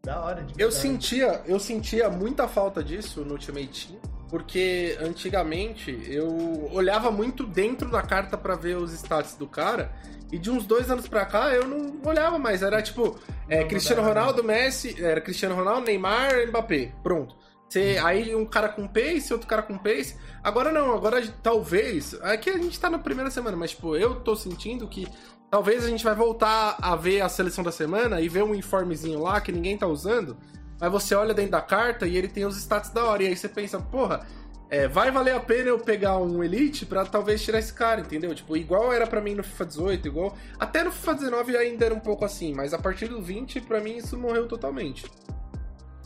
[0.03, 5.91] da hora de Eu sentia, eu sentia muita falta disso no Ultimate Team, porque antigamente
[6.07, 9.91] eu olhava muito dentro da carta pra ver os stats do cara,
[10.31, 12.63] e de uns dois anos pra cá eu não olhava mais.
[12.63, 16.91] Era tipo, é, Cristiano mudava, Ronaldo, Messi, era Cristiano Ronaldo, Neymar, Mbappé.
[17.03, 17.35] Pronto.
[17.69, 20.17] Você, aí um cara com pace, outro cara com pace.
[20.43, 22.15] Agora não, agora talvez.
[22.21, 25.07] Aqui a gente tá na primeira semana, mas tipo, eu tô sentindo que
[25.51, 29.21] talvez a gente vai voltar a ver a seleção da semana e ver um informezinho
[29.21, 30.35] lá que ninguém tá usando.
[30.81, 33.21] Aí você olha dentro da carta e ele tem os status da hora.
[33.21, 34.25] E aí você pensa, porra,
[34.69, 38.33] é, vai valer a pena eu pegar um Elite pra talvez tirar esse cara, entendeu?
[38.33, 40.37] Tipo, igual era pra mim no FIFA 18, igual.
[40.59, 43.81] Até no FIFA 19 ainda era um pouco assim, mas a partir do 20, pra
[43.81, 45.05] mim, isso morreu totalmente.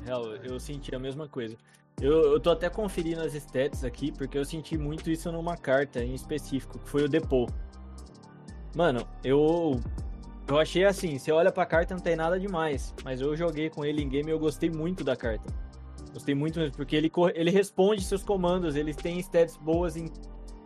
[0.06, 1.56] Real, eu senti a mesma coisa.
[2.02, 6.04] Eu, eu tô até conferindo as stats aqui, porque eu senti muito isso numa carta
[6.04, 7.48] em específico, que foi o Depot.
[8.76, 9.80] Mano, eu.
[10.46, 13.86] Eu achei assim, você olha pra carta não tem nada demais, mas eu joguei com
[13.86, 15.48] ele em game e eu gostei muito da carta.
[16.12, 20.12] Gostei muito mesmo, porque ele, ele responde seus comandos, ele tem stats boas em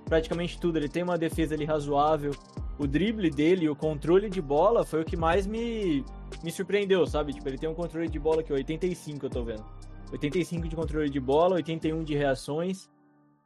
[0.06, 2.32] praticamente tudo, ele tem uma defesa ali razoável.
[2.80, 6.04] O drible dele, o controle de bola foi o que mais me,
[6.44, 7.34] me surpreendeu, sabe?
[7.34, 9.66] Tipo, ele tem um controle de bola que é 85, eu tô vendo.
[10.12, 12.90] 85 de controle de bola, 81 de reações.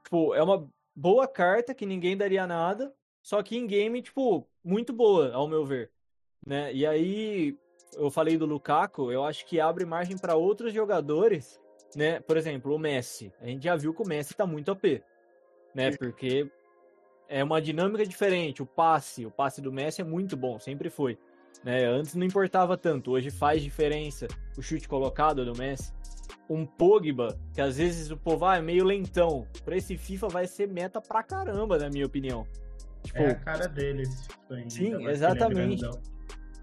[0.04, 4.94] Tipo, é uma boa carta que ninguém daria nada, só que em game, tipo, muito
[4.94, 5.92] boa, ao meu ver.
[6.46, 6.74] Né?
[6.74, 7.58] E aí,
[7.96, 11.60] eu falei do Lukaku, eu acho que abre margem para outros jogadores,
[11.96, 12.20] né?
[12.20, 13.32] Por exemplo, o Messi.
[13.40, 15.04] A gente já viu que o Messi tá muito OP,
[15.74, 15.92] né?
[15.98, 16.50] Porque
[17.28, 18.62] é uma dinâmica diferente.
[18.62, 21.18] O passe, o passe do Messi é muito bom, sempre foi.
[21.64, 21.86] Né?
[21.86, 25.94] Antes não importava tanto, hoje faz diferença o chute colocado do Messi.
[26.50, 29.48] Um Pogba, que às vezes o povo ah, é meio lentão.
[29.64, 32.46] Pra esse FIFA vai ser meta pra caramba, na minha opinião.
[33.04, 34.04] Tipo, É a cara dele.
[34.04, 35.84] esse Sim, é exatamente.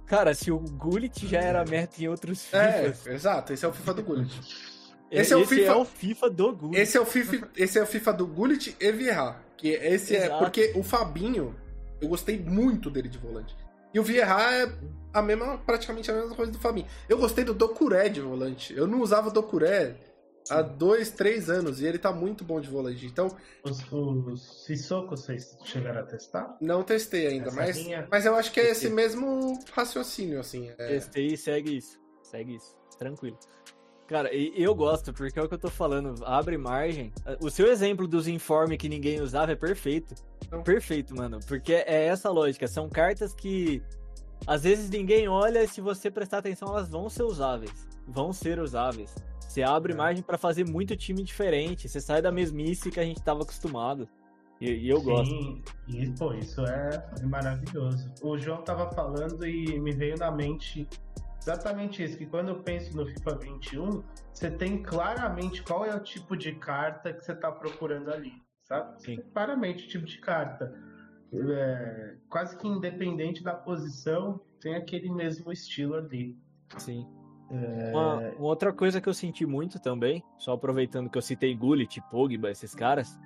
[0.06, 3.72] cara, se o Gullit já era meta em outros É, FIFAs, exato, esse é o
[3.72, 4.40] FIFA do Gullit.
[5.10, 6.80] Esse, é, o FIFA, é o FIFA do Gullit.
[6.80, 9.36] Esse é o FIFA, esse é o FIFA do Gullit e Vieira.
[9.56, 10.44] Que esse é Exato.
[10.44, 11.54] porque o Fabinho,
[12.00, 13.56] eu gostei muito dele de volante.
[13.92, 14.72] E o Vieira é
[15.12, 16.86] a mesma, praticamente a mesma coisa do Fabinho.
[17.08, 18.76] Eu gostei do Docuré de volante.
[18.76, 19.96] Eu não usava o Docuré
[20.50, 23.04] há dois, três anos e ele tá muito bom de volante.
[23.06, 23.28] Então,
[23.64, 26.56] Os, os Sissoko, vocês chegaram a testar?
[26.60, 30.68] não testei ainda, Essa mas, linha- mas eu acho que é esse mesmo raciocínio, assim.
[30.78, 31.98] É, Testei e segue isso.
[32.22, 32.76] Segue isso.
[32.98, 33.38] Tranquilo.
[34.08, 36.24] Cara, eu gosto, porque é o que eu tô falando.
[36.24, 37.12] Abre margem.
[37.42, 40.14] O seu exemplo dos informes que ninguém usava é perfeito.
[40.46, 40.62] Então.
[40.62, 41.38] Perfeito, mano.
[41.46, 42.66] Porque é essa a lógica.
[42.66, 43.82] São cartas que
[44.46, 47.86] às vezes ninguém olha e se você prestar atenção, elas vão ser usáveis.
[48.06, 49.14] Vão ser usáveis.
[49.40, 49.96] Você abre É.
[49.96, 51.86] margem pra fazer muito time diferente.
[51.86, 54.08] Você sai da mesmice que a gente tava acostumado.
[54.58, 55.28] E, e eu gosto.
[55.30, 58.10] Sim, e pô, isso é maravilhoso.
[58.22, 60.88] O João tava falando e me veio na mente
[61.40, 66.00] exatamente isso, que quando eu penso no FIFA 21, você tem claramente qual é o
[66.00, 68.32] tipo de carta que você tá procurando ali,
[68.64, 69.02] sabe?
[69.02, 69.20] Sim.
[69.32, 70.74] claramente o tipo de carta.
[71.32, 76.36] É, quase que independente da posição, tem aquele mesmo estilo ali.
[76.78, 77.06] Sim.
[77.50, 81.54] É, Uma, uma outra coisa que eu senti muito também, só aproveitando que eu citei
[81.54, 83.18] Gullit, Pogba, esses caras,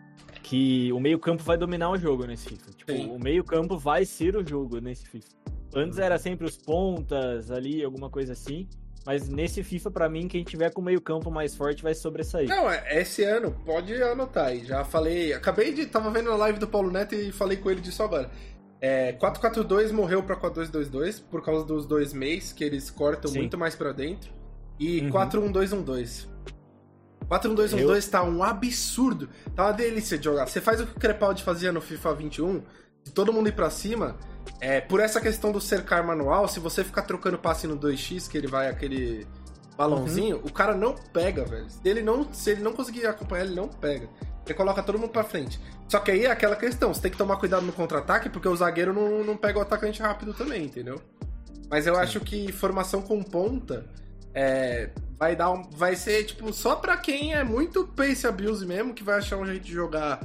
[0.43, 2.71] que o meio-campo vai dominar o jogo nesse FIFA.
[2.73, 3.11] Tipo, Sim.
[3.11, 5.37] o meio-campo vai ser o jogo nesse FIFA.
[5.75, 8.69] Antes era sempre os pontas ali, alguma coisa assim.
[9.05, 12.49] Mas nesse FIFA, pra mim, quem tiver com o meio-campo mais forte vai sobressair.
[12.49, 14.65] Não, é- esse ano, pode anotar aí.
[14.65, 15.33] Já falei.
[15.33, 15.87] Acabei de.
[15.87, 18.31] Tava vendo a live do Paulo Neto e falei com ele disso agora.
[18.81, 23.39] É, 442 morreu pra 4222 por causa dos dois meses, que eles cortam Sim.
[23.39, 24.31] muito mais pra dentro.
[24.79, 25.11] E Uhum.
[25.11, 26.27] 41212.
[27.29, 29.29] 41212 tá um absurdo.
[29.55, 30.47] Tá uma delícia de jogar.
[30.47, 32.63] Você faz o que o Crepaldi fazia no FIFA 21,
[33.05, 34.17] de todo mundo ir pra cima.
[34.61, 38.37] É, por essa questão do cercar manual, se você ficar trocando passe no 2x, que
[38.37, 39.27] ele vai aquele
[39.77, 41.69] balãozinho, o cara não pega, velho.
[41.69, 44.09] Se ele não, se ele não conseguir acompanhar, ele não pega.
[44.45, 45.61] Ele coloca todo mundo pra frente.
[45.89, 48.57] Só que aí é aquela questão, você tem que tomar cuidado no contra-ataque, porque o
[48.57, 51.01] zagueiro não, não pega o atacante rápido também, entendeu?
[51.69, 53.87] Mas eu acho que formação com ponta
[54.35, 58.95] é, vai dar um, vai ser tipo só pra quem é muito pace abuse mesmo
[58.95, 60.21] que vai achar um jeito de jogar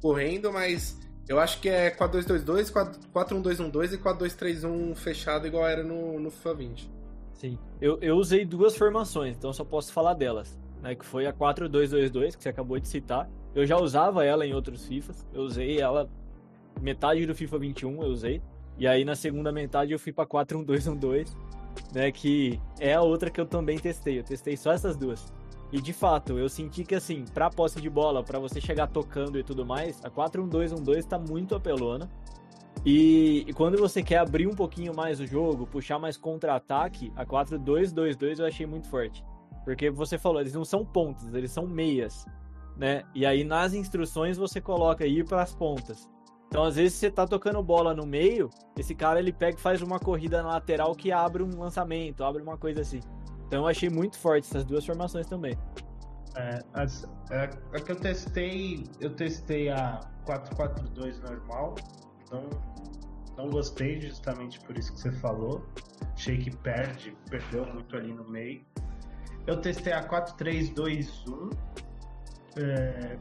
[0.00, 2.72] correndo, mas eu acho que é 4-2-2-2,
[3.12, 6.90] 4-1-2-1-2 e 4-2-3-1 fechado igual era no, no FIFA 20.
[7.34, 7.58] Sim.
[7.80, 10.58] Eu, eu usei duas formações, então só posso falar delas.
[10.80, 13.30] Né, que foi a 4-2-2-2, que você acabou de citar.
[13.54, 15.24] Eu já usava ela em outros FIFAs.
[15.32, 16.10] Eu usei ela
[16.80, 18.42] metade do FIFA 21, eu usei.
[18.78, 21.36] E aí na segunda metade eu fui pra 4-1-2-1-2,
[21.94, 22.10] né?
[22.10, 24.18] Que é a outra que eu também testei.
[24.18, 25.32] Eu testei só essas duas.
[25.72, 29.38] E de fato, eu senti que assim, pra posse de bola, pra você chegar tocando
[29.38, 32.10] e tudo mais, a 4-1-2-1-2 tá muito apelona.
[32.84, 37.24] E, e quando você quer abrir um pouquinho mais o jogo, puxar mais contra-ataque, a
[37.24, 39.24] 4-2-2-2 eu achei muito forte.
[39.64, 42.26] Porque você falou, eles não são pontas, eles são meias,
[42.76, 43.04] né?
[43.14, 46.06] E aí nas instruções você coloca ir para as pontas.
[46.48, 49.80] Então às vezes você tá tocando bola no meio, esse cara ele pega e faz
[49.80, 53.00] uma corrida na lateral que abre um lançamento, abre uma coisa assim.
[53.52, 55.58] Então eu achei muito forte essas duas formações também.
[56.36, 61.74] É, as- é, a que eu testei, eu testei a 442 normal,
[62.30, 62.48] não,
[63.36, 65.62] não gostei justamente por isso que você falou.
[66.14, 68.64] Achei que perde, perdeu muito ali no meio.
[69.46, 71.50] Eu testei a 4321.
[72.56, 73.18] É,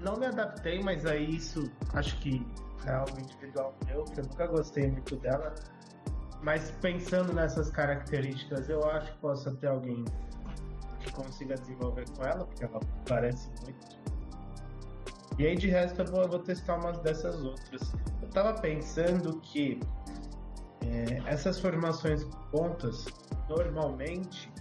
[0.00, 2.44] não me adaptei, mas aí isso acho que
[2.84, 5.54] é algo individual meu, que eu nunca gostei muito dela.
[6.42, 10.04] Mas pensando nessas características, eu acho que possa ter alguém
[11.00, 14.02] que consiga desenvolver com ela, porque ela parece muito.
[15.38, 17.92] E aí de resto eu vou, eu vou testar umas dessas outras.
[18.20, 19.80] Eu tava pensando que
[20.80, 23.06] é, essas formações pontas
[23.48, 24.52] normalmente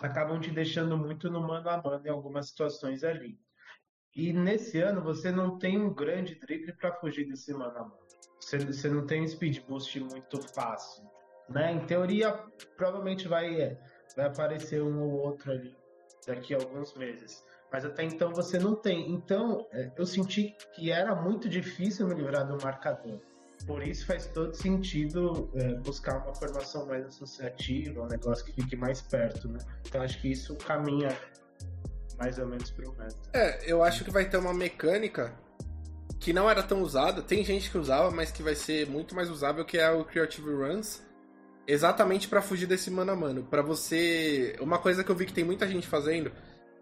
[0.00, 3.38] acabam te deixando muito no mano a mano em algumas situações ali.
[4.14, 7.99] E nesse ano você não tem um grande drible para fugir desse mano a mano.
[8.58, 11.04] Você, não tem um speed boost muito fácil.
[11.48, 11.72] Né?
[11.72, 12.32] Em teoria,
[12.76, 13.78] provavelmente vai, é,
[14.16, 15.76] vai aparecer um ou outro ali
[16.26, 17.44] daqui a alguns meses.
[17.72, 19.12] Mas até então você não tem.
[19.12, 23.20] Então é, eu senti que era muito difícil me livrar do marcador.
[23.66, 28.74] Por isso faz todo sentido é, buscar uma formação mais associativa, um negócio que fique
[28.74, 29.58] mais perto, né?
[29.86, 31.16] Então acho que isso caminha
[32.18, 33.16] mais ou menos para o meta.
[33.32, 35.32] É, eu acho que vai ter uma mecânica
[36.20, 37.22] que não era tão usada.
[37.22, 40.50] Tem gente que usava, mas que vai ser muito mais usável, que é o Creative
[40.50, 41.02] Runs.
[41.66, 43.42] Exatamente para fugir desse mano a mano.
[43.44, 44.54] Para você.
[44.60, 46.30] Uma coisa que eu vi que tem muita gente fazendo,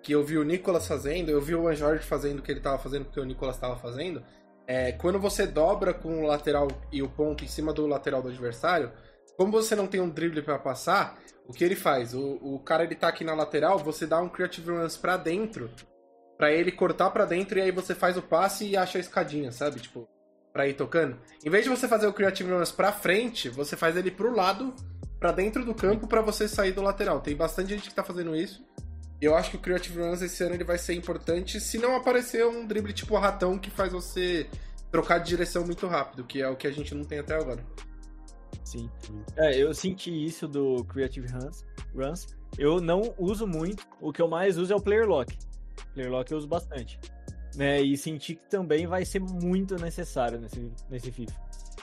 [0.03, 2.78] que eu vi o Nicolas fazendo, eu vi o Anjorge fazendo o que ele tava
[2.78, 4.22] fazendo, porque o Nicolas tava fazendo.
[4.66, 8.28] É, quando você dobra com o lateral e o ponto em cima do lateral do
[8.28, 8.91] adversário,
[9.36, 12.12] como você não tem um drible para passar, o que ele faz?
[12.12, 15.70] O, o cara ele tá aqui na lateral, você dá um creative runs para dentro,
[16.39, 19.51] para ele cortar para dentro e aí você faz o passe e acha a escadinha,
[19.53, 19.80] sabe?
[19.80, 20.09] Tipo,
[20.53, 21.18] para ir tocando.
[21.45, 24.72] Em vez de você fazer o creative runs para frente, você faz ele pro lado,
[25.18, 27.20] para dentro do campo para você sair do lateral.
[27.20, 28.64] Tem bastante gente que tá fazendo isso.
[29.20, 32.47] Eu acho que o Creative Runs esse ano ele vai ser importante se não aparecer
[32.47, 34.47] um drible tipo ratão que faz você
[34.93, 37.64] trocar de direção muito rápido, que é o que a gente não tem até agora.
[38.64, 38.89] Sim.
[39.36, 41.64] É, eu senti isso do Creative Runs.
[41.95, 42.26] Runs.
[42.57, 43.84] Eu não uso muito.
[44.01, 45.36] O que eu mais uso é o Player Lock.
[45.95, 46.99] Player Lock eu uso bastante.
[47.57, 51.35] Né, e senti que também vai ser muito necessário nesse, nesse FIFA.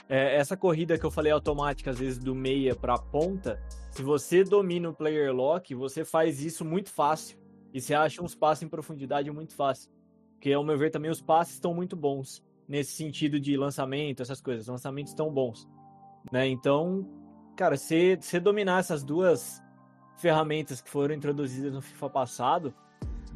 [0.08, 4.44] É, essa corrida que eu falei automática, às vezes do meia para ponta, se você
[4.44, 7.38] domina o player lock, você faz isso muito fácil.
[7.72, 9.90] E você acha uns passes em profundidade muito fácil.
[10.34, 12.44] Porque, ao meu ver, também os passes estão muito bons.
[12.68, 14.64] Nesse sentido de lançamento, essas coisas.
[14.64, 15.66] Os lançamentos estão bons.
[16.30, 16.46] Né?
[16.48, 17.08] Então,
[17.56, 19.62] cara, se você dominar essas duas
[20.18, 22.74] ferramentas que foram introduzidas no FIFA passado,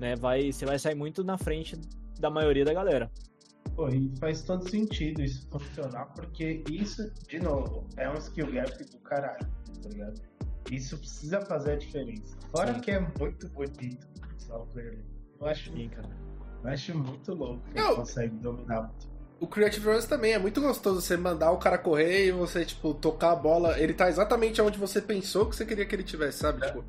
[0.01, 1.77] né, vai, você vai sair muito na frente
[2.19, 3.11] da maioria da galera.
[3.77, 8.85] Pô, e faz todo sentido isso funcionar, porque isso, de novo, é um skill gap
[8.85, 9.47] do caralho,
[9.83, 10.21] tá ligado?
[10.71, 12.37] Isso precisa fazer a diferença.
[12.51, 12.81] Fora Sim.
[12.81, 14.99] que é muito bonito o software.
[15.39, 16.09] Eu acho, Sim, cara.
[16.63, 19.09] Eu acho muito louco que ele consegue dominar muito
[19.41, 22.93] o Creative Runs também é muito gostoso você mandar o cara correr e você, tipo,
[22.93, 23.81] tocar a bola.
[23.81, 26.63] Ele tá exatamente onde você pensou que você queria que ele tivesse, sabe?
[26.63, 26.85] É, tipo,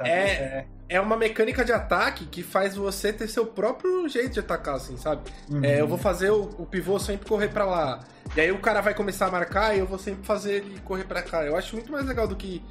[0.00, 4.40] é, é, é uma mecânica de ataque que faz você ter seu próprio jeito de
[4.40, 5.30] atacar, assim, sabe?
[5.50, 5.62] Uhum.
[5.62, 8.00] É, eu vou fazer o, o, pivô sempre correr para lá.
[8.34, 11.04] E aí o cara vai começar a marcar e eu vou sempre fazer ele correr
[11.04, 11.44] para cá.
[11.44, 12.64] Eu acho muito mais legal do que.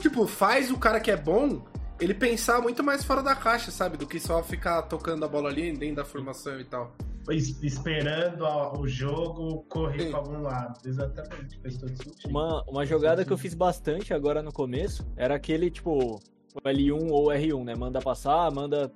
[0.00, 1.64] Tipo, faz o cara que é bom
[2.00, 3.96] ele pensar muito mais fora da caixa, sabe?
[3.96, 6.92] Do que só ficar tocando a bola ali dentro da formação e tal
[7.32, 8.44] esperando
[8.78, 10.78] o jogo correr para algum lado.
[10.86, 12.28] Exatamente, faz todo sentido.
[12.28, 16.20] Uma, uma jogada que eu fiz bastante agora no começo era aquele, tipo,
[16.64, 17.74] L1 ou R1, né?
[17.74, 18.92] Manda passar, manda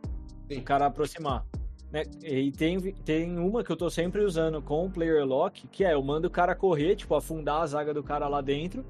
[0.51, 0.59] Sim.
[0.59, 1.47] o cara aproximar.
[1.91, 2.03] Né?
[2.23, 5.95] E tem, tem uma que eu tô sempre usando com o player lock, que é
[5.95, 8.85] eu mando o cara correr, tipo, afundar a zaga do cara lá dentro,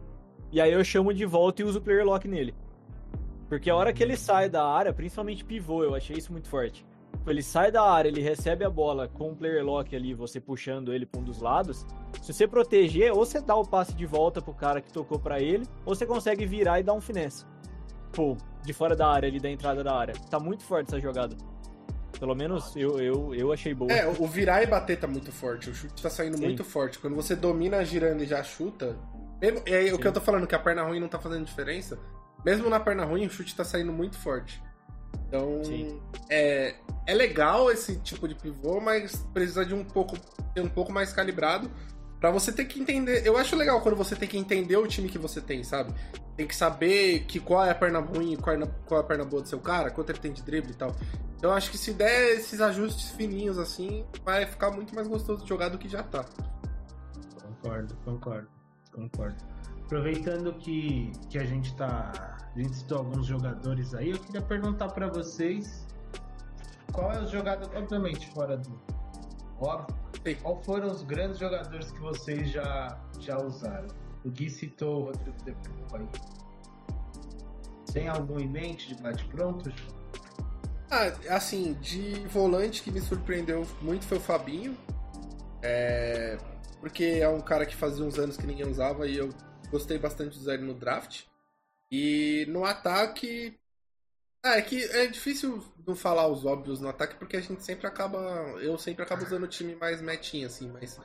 [0.51, 2.55] e aí eu chamo de volta e uso o player lock nele.
[3.49, 6.85] Porque a hora que ele sai da área, principalmente pivô, eu achei isso muito forte
[7.33, 10.93] ele sai da área, ele recebe a bola com o player lock ali, você puxando
[10.93, 11.87] ele para um dos lados.
[12.23, 15.41] Se você proteger, ou você dá o passe de volta pro cara que tocou para
[15.41, 17.45] ele, ou você consegue virar e dar um finesse.
[18.13, 20.15] Pô, de fora da área, ali da entrada da área.
[20.31, 21.37] Tá muito forte essa jogada.
[22.19, 23.93] Pelo menos eu, eu, eu achei boa.
[23.93, 25.71] É, o virar e bater tá muito forte.
[25.71, 26.45] O chute tá saindo Sim.
[26.45, 26.99] muito forte.
[26.99, 28.97] Quando você domina girando e já chuta.
[29.41, 29.93] Mesmo, é Sim.
[29.93, 31.99] o que eu tô falando, que a perna ruim não tá fazendo diferença.
[32.45, 34.61] Mesmo na perna ruim, o chute tá saindo muito forte.
[35.29, 35.61] Então,
[36.31, 36.75] é,
[37.07, 40.17] é legal esse tipo de pivô, mas precisa de um pouco
[40.55, 41.71] ser um pouco mais calibrado
[42.19, 43.27] para você ter que entender.
[43.27, 45.95] Eu acho legal quando você tem que entender o time que você tem, sabe?
[46.37, 49.05] Tem que saber que qual é a perna ruim e qual, é a, qual é
[49.05, 50.97] a perna boa do seu cara, quanto ele tem de drible e tal.
[51.37, 55.43] Então, eu acho que se der esses ajustes fininhos assim, vai ficar muito mais gostoso
[55.43, 56.25] de jogar do que já tá.
[57.43, 58.49] Concordo, concordo,
[58.93, 59.58] concordo.
[59.89, 64.11] Aproveitando que, que a gente tá a gente citou alguns jogadores aí.
[64.11, 65.87] Eu queria perguntar para vocês
[66.93, 68.79] qual é o jogador, obviamente, fora do
[69.59, 69.97] óbvio,
[70.43, 73.89] qual foram os grandes jogadores que vocês já, já usaram?
[74.27, 75.37] O Gui citou o Rodrigo
[75.95, 76.09] aí.
[77.91, 79.73] Tem algum em mente de bate-pronto?
[80.91, 84.77] Ah, assim, de volante que me surpreendeu muito foi o Fabinho.
[85.63, 86.37] É...
[86.79, 89.31] Porque é um cara que fazia uns anos que ninguém usava e eu
[89.71, 91.25] gostei bastante de usar ele no draft.
[91.91, 93.59] E no ataque.
[94.43, 97.87] Ah, é que é difícil não falar os óbvios no ataque, porque a gente sempre
[97.87, 98.19] acaba.
[98.61, 101.01] Eu sempre acabo usando o time mais metinho, assim, mas.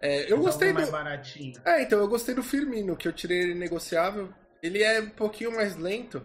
[0.00, 0.90] É, eu mas gostei do.
[0.90, 1.60] baratinho.
[1.64, 4.32] É, então eu gostei do Firmino, que eu tirei ele negociável.
[4.62, 6.24] Ele é um pouquinho mais lento,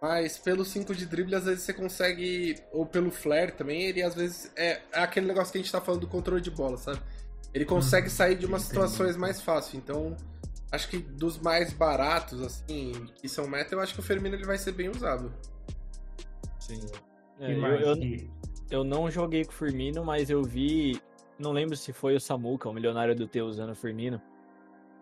[0.00, 2.62] mas pelo 5 de drible, às vezes você consegue.
[2.72, 4.52] Ou pelo flare também, ele às vezes.
[4.54, 7.00] É, é aquele negócio que a gente tá falando do controle de bola, sabe?
[7.54, 9.78] Ele consegue hum, sair de umas situações mais fácil.
[9.78, 10.16] Então,
[10.74, 14.44] acho que dos mais baratos, assim, que são meta, eu acho que o Firmino ele
[14.44, 15.32] vai ser bem usado.
[16.58, 16.80] Sim.
[17.38, 17.96] É, eu, eu,
[18.70, 21.00] eu, não joguei com o Firmino, mas eu vi.
[21.38, 24.20] Não lembro se foi o Samuca, o milionário do T usando o Firmino.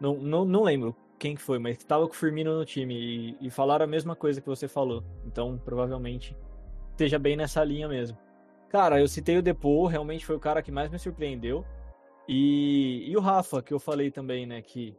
[0.01, 2.95] Não, não, não lembro quem que foi, mas que tava com o Firmino no time
[2.95, 5.05] e, e falaram a mesma coisa que você falou.
[5.25, 6.37] Então, provavelmente,
[6.91, 8.19] esteja bem nessa linha mesmo.
[8.69, 11.65] Cara, eu citei o Depô, realmente foi o cara que mais me surpreendeu.
[12.27, 14.97] E, e o Rafa, que eu falei também, né, que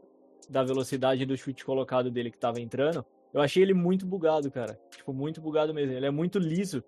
[0.50, 4.80] da velocidade do chute colocado dele que tava entrando, eu achei ele muito bugado, cara.
[4.92, 5.94] Tipo, muito bugado mesmo.
[5.94, 6.84] Ele é muito liso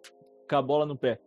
[0.47, 1.19] com a bola no pé.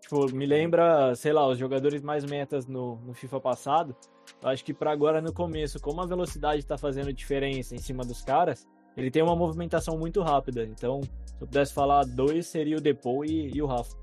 [0.00, 3.96] Tipo, me lembra, sei lá, os jogadores mais metas no, no FIFA passado.
[4.42, 8.04] Eu acho que para agora no começo, como a velocidade tá fazendo diferença em cima
[8.04, 8.66] dos caras,
[8.96, 10.64] ele tem uma movimentação muito rápida.
[10.64, 13.96] Então, se eu pudesse falar dois, seria o Depou e, e o Rafa.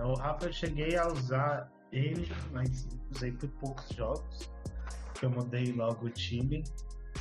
[0.00, 4.50] O Rafa eu cheguei a usar ele, mas usei por poucos jogos.
[5.18, 6.62] Que eu mudei logo o time.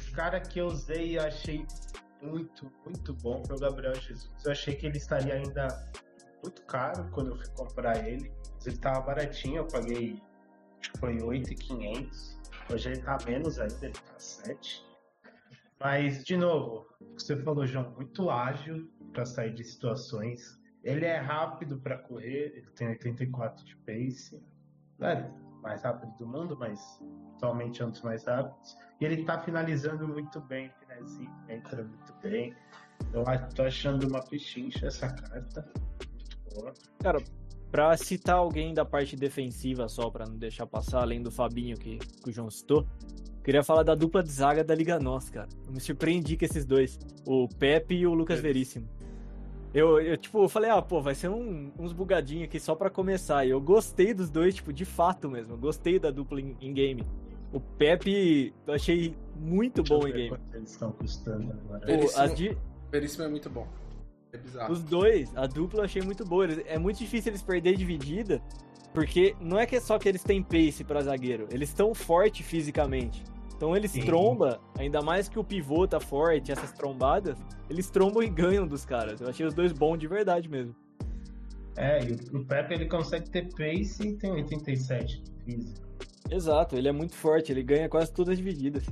[0.09, 1.65] O cara que eu usei e achei
[2.21, 4.29] muito, muito bom foi o Gabriel Jesus.
[4.43, 5.67] Eu achei que ele estaria ainda
[6.43, 8.31] muito caro quando eu fui comprar ele.
[8.65, 10.21] Ele tava baratinho, eu paguei,
[10.79, 12.39] acho que foi 8,500.
[12.71, 14.83] Hoje ele tá menos ainda, ele tá 7.
[15.79, 20.59] Mas, de novo, você falou, João, muito ágil para sair de situações.
[20.83, 24.41] Ele é rápido para correr, ele tem 84 de pace.
[24.99, 27.01] É mais rápido do mundo, mas
[27.35, 28.77] atualmente é um dos mais rápidos.
[29.01, 32.55] E ele tá finalizando muito bem, finalzinho, entra muito bem.
[33.11, 35.67] Eu tô achando uma pechincha essa carta.
[36.99, 37.21] Cara,
[37.71, 41.97] pra citar alguém da parte defensiva só, pra não deixar passar, além do Fabinho que,
[41.97, 42.87] que o João citou,
[43.43, 45.49] queria falar da dupla de zaga da Liga Nós, cara.
[45.65, 48.87] Eu me surpreendi com esses dois, o Pepe e o Lucas Veríssimo.
[49.75, 53.45] Eu, eu, tipo, falei, ah, pô, vai ser um, uns bugadinhos aqui só pra começar.
[53.45, 55.53] E eu gostei dos dois, tipo, de fato mesmo.
[55.53, 57.05] Eu gostei da dupla em, game.
[57.51, 60.29] O Pepe, eu achei muito Deixa bom em game.
[60.29, 61.85] quanto eles estão custando agora.
[61.85, 62.57] Pô, as di-
[62.89, 63.67] Veríssimo é muito bom.
[64.31, 64.71] É bizarro.
[64.71, 66.45] Os dois, a dupla eu achei muito boa.
[66.65, 68.41] É muito difícil eles perderem dividida,
[68.93, 72.45] porque não é que é só que eles têm pace pra zagueiro, eles estão fortes
[72.45, 73.23] fisicamente.
[73.55, 74.01] Então eles Sim.
[74.01, 77.37] tromba, ainda mais que o pivô tá forte, essas trombadas,
[77.69, 79.21] eles trombam e ganham dos caras.
[79.21, 80.75] Eu achei os dois bons de verdade mesmo.
[81.77, 85.87] É, e o, Pepe ele consegue ter pace e tem 87 de físico.
[86.29, 88.85] Exato, ele é muito forte, ele ganha quase todas as divididas.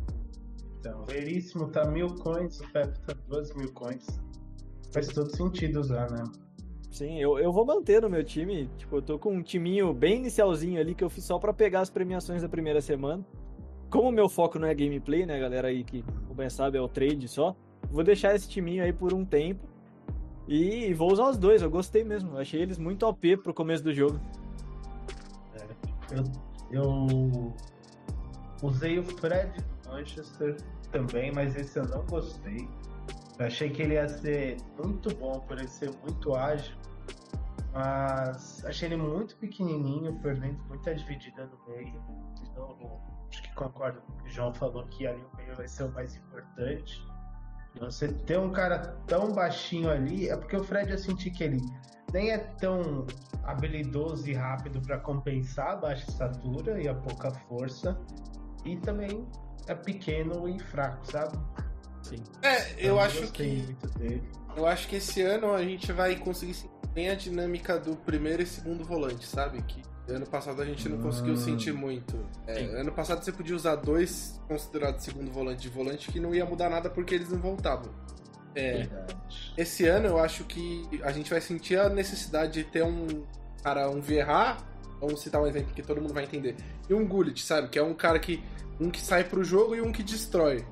[0.80, 4.06] Então, Veríssimo tá mil coins, o Pepe tá duas mil coins.
[4.92, 6.24] Faz todo sentido usar, né?
[6.92, 8.70] Sim, eu, eu vou manter no meu time.
[8.78, 11.82] Tipo, eu tô com um timinho bem inicialzinho ali que eu fiz só pra pegar
[11.82, 13.26] as premiações da primeira semana.
[13.94, 16.82] Como o meu foco não é gameplay, né, galera aí que, como bem sabe, é
[16.82, 17.56] o trade só.
[17.92, 19.68] Vou deixar esse timinho aí por um tempo.
[20.48, 22.36] E vou usar os dois, eu gostei mesmo.
[22.40, 24.20] Achei eles muito OP pro começo do jogo.
[26.10, 26.24] Eu,
[26.72, 27.54] eu
[28.64, 30.58] usei o Fred Manchester
[30.92, 32.68] também, mas esse eu não gostei.
[33.38, 36.76] Eu achei que ele ia ser muito bom por ele ser muito ágil,
[37.74, 42.02] mas achei ele muito pequenininho, perdendo muita dividida no meio.
[42.36, 45.56] De novo, acho que concordo com o que o João falou que ali o meio
[45.56, 47.06] vai ser o mais importante.
[47.76, 51.44] E Você ter um cara tão baixinho ali, é porque o Fred eu senti que
[51.44, 51.60] ele
[52.14, 53.08] nem é tão
[53.44, 58.00] habilidoso e rápido para compensar a baixa estatura e a pouca força,
[58.64, 59.28] e também
[59.68, 61.38] é pequeno e fraco, sabe?
[62.04, 62.24] Sim.
[62.44, 64.30] É, eu não acho que muito dele.
[64.56, 68.42] Eu acho que esse ano a gente vai conseguir sentir bem a dinâmica do primeiro
[68.44, 69.62] e segundo volante, sabe?
[69.64, 71.38] Que ano passado a gente não conseguiu Hum.
[71.38, 72.18] sentir muito.
[72.46, 76.46] É, ano passado você podia usar dois considerados segundo volante de volante que não ia
[76.46, 77.92] mudar nada porque eles não voltavam.
[78.56, 79.16] É, Verdade.
[79.58, 83.08] esse ano eu acho que a gente vai sentir a necessidade de ter um
[83.64, 84.58] cara, um Verra,
[85.00, 86.56] vamos citar um exemplo que todo mundo vai entender,
[86.88, 87.70] e um Gullit, sabe?
[87.70, 88.44] Que é um cara que
[88.80, 90.64] um que sai pro jogo e um que destrói.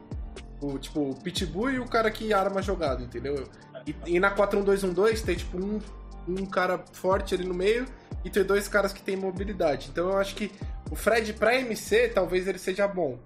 [0.62, 3.48] O, tipo, o Pitbull e o cara que arma a jogada, entendeu?
[3.86, 5.80] E, e na 4-1-2-1-2 tem tipo um,
[6.28, 7.86] um cara forte ali no meio
[8.24, 9.90] e tem dois caras que tem mobilidade.
[9.90, 10.52] Então eu acho que
[10.92, 13.20] o Fred pra MC talvez ele seja bom.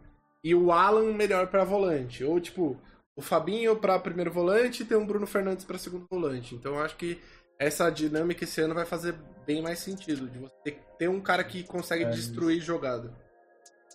[0.44, 2.24] E o Alan melhor pra volante.
[2.24, 2.80] Ou tipo,
[3.16, 6.56] o Fabinho pra primeiro volante e tem um Bruno Fernandes pra segundo volante.
[6.56, 7.20] Então eu acho que
[7.58, 10.30] essa dinâmica esse ano vai fazer bem mais sentido.
[10.30, 13.12] De você ter um cara que consegue É, destruir jogada.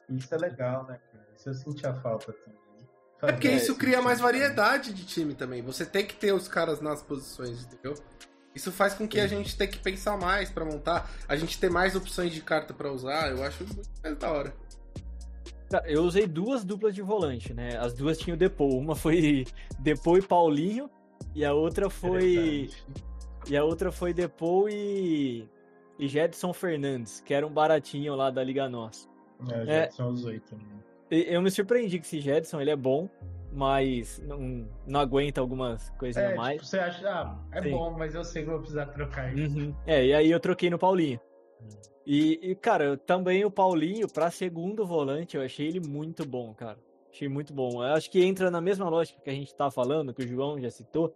[0.08, 1.26] Isso é legal, né, cara?
[1.36, 2.59] Isso eu senti a falta também.
[3.22, 5.62] É porque Fazia isso cria mais variedade de time também.
[5.62, 7.94] Você tem que ter os caras nas posições, entendeu?
[8.54, 11.70] Isso faz com que a gente tenha que pensar mais pra montar, a gente ter
[11.70, 13.30] mais opções de carta pra usar.
[13.30, 14.54] Eu acho muito mais da hora.
[15.70, 17.76] Cara, Eu usei duas duplas de volante, né?
[17.78, 18.76] As duas tinham Depou.
[18.78, 19.44] Uma foi
[19.78, 20.90] Depou e Paulinho,
[21.34, 22.70] e a outra foi.
[23.48, 25.48] E a outra foi Depou e.
[25.98, 29.08] E Jedson Fernandes, que era um baratinho lá da Liga Nós.
[29.50, 30.06] É, já É.
[30.26, 30.80] oito também.
[31.10, 33.08] Eu me surpreendi que esse Jedson ele é bom,
[33.52, 36.54] mas não, não aguenta algumas coisinhas É, a mais.
[36.56, 37.70] tipo, você acha, ah, é Sim.
[37.70, 39.58] bom, mas eu sei que eu vou precisar trocar isso.
[39.58, 39.74] Uhum.
[39.86, 41.20] É, e aí eu troquei no Paulinho.
[42.06, 46.78] E, e, cara, também o Paulinho, pra segundo volante, eu achei ele muito bom, cara.
[47.12, 47.84] Achei muito bom.
[47.84, 50.60] Eu acho que entra na mesma lógica que a gente tá falando, que o João
[50.60, 51.14] já citou,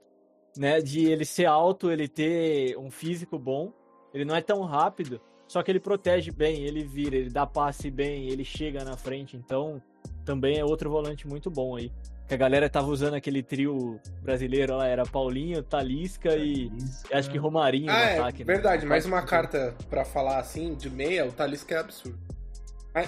[0.57, 0.81] né?
[0.81, 3.73] De ele ser alto, ele ter um físico bom.
[4.13, 7.91] Ele não é tão rápido, só que ele protege bem, ele vira, ele dá passe
[7.91, 9.37] bem, ele chega na frente.
[9.37, 9.81] Então,
[10.25, 11.93] também é outro volante muito bom aí.
[12.27, 17.19] que a galera tava usando aquele trio brasileiro lá, era Paulinho, Talisca e Talisca.
[17.19, 18.39] acho que Romarinho Ah, no é ataque.
[18.45, 18.55] né?
[18.55, 18.87] verdade.
[18.87, 22.19] Mais uma carta pra falar assim, de meia, o Talisca é absurdo.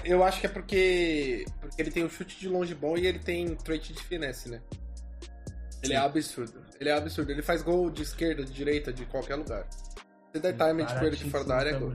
[0.05, 3.19] Eu acho que é porque, porque ele tem um chute de longe bom e ele
[3.21, 4.61] tem trait de finesse, né?
[5.83, 6.61] Ele é absurdo.
[6.81, 7.31] Ele é absurdo.
[7.31, 9.67] Ele faz gol de esquerda, de direita, de qualquer lugar.
[10.35, 11.95] Se der timing com ele aqui fora da área, é gol.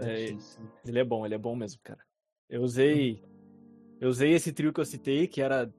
[0.00, 0.70] Baratíssimo.
[0.86, 2.00] Ele é bom, ele é bom mesmo, cara.
[2.48, 3.22] Eu usei.
[4.00, 5.72] Eu usei esse trio que eu citei, que era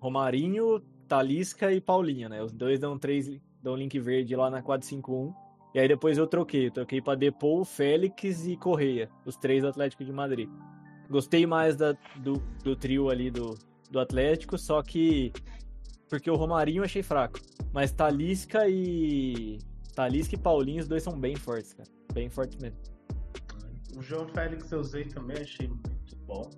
[0.00, 2.42] Romarinho, Talisca e Paulinho, né?
[2.42, 3.28] Os dois dão três,
[3.62, 5.34] dão link verde lá na 451.
[5.74, 6.66] E aí depois eu troquei.
[6.66, 10.48] Eu troquei pra Depou, Félix e Correia, os três do Atlético de Madrid.
[11.10, 13.54] Gostei mais da, do, do trio ali do,
[13.90, 15.32] do Atlético, só que.
[16.08, 17.40] Porque o Romarinho eu achei fraco.
[17.72, 19.58] Mas Talisca e.
[19.94, 21.88] Talisca e Paulinho, os dois são bem fortes, cara.
[22.12, 22.78] Bem fortes mesmo.
[23.98, 26.48] O João Félix eu usei também, achei muito bom.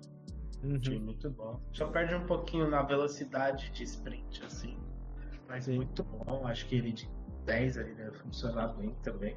[0.79, 1.05] Achei Uhum.
[1.05, 1.59] muito bom.
[1.73, 4.77] Só perde um pouquinho na velocidade de sprint, assim.
[5.47, 5.77] Mas Sim.
[5.77, 6.45] muito bom.
[6.45, 7.09] Acho que ele de
[7.45, 9.35] 10 ali deve funcionar bem também.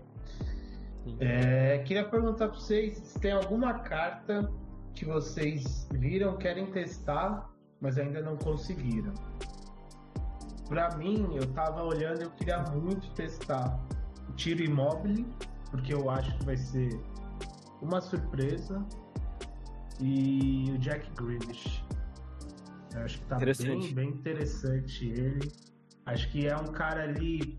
[1.19, 4.51] É, queria perguntar pra vocês se tem alguma carta
[4.95, 7.51] que vocês viram, querem testar,
[7.81, 9.15] mas ainda não conseguiram.
[10.69, 13.79] Pra mim, eu tava olhando eu queria muito testar
[14.29, 15.25] o tiro imóvel,
[15.71, 16.89] porque eu acho que vai ser
[17.85, 18.85] uma surpresa.
[20.01, 21.85] E o Jack Grealish.
[22.95, 23.95] Eu acho que tá bem, Interessante.
[23.95, 25.53] bem interessante ele.
[26.07, 27.59] Acho que é um cara ali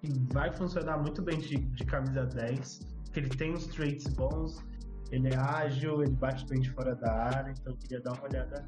[0.00, 2.80] que vai funcionar muito bem de, de camisa 10.
[3.12, 4.62] Que ele tem uns traits bons,
[5.10, 8.24] ele é ágil, ele bate bem de fora da área, então eu queria dar uma
[8.24, 8.66] olhada.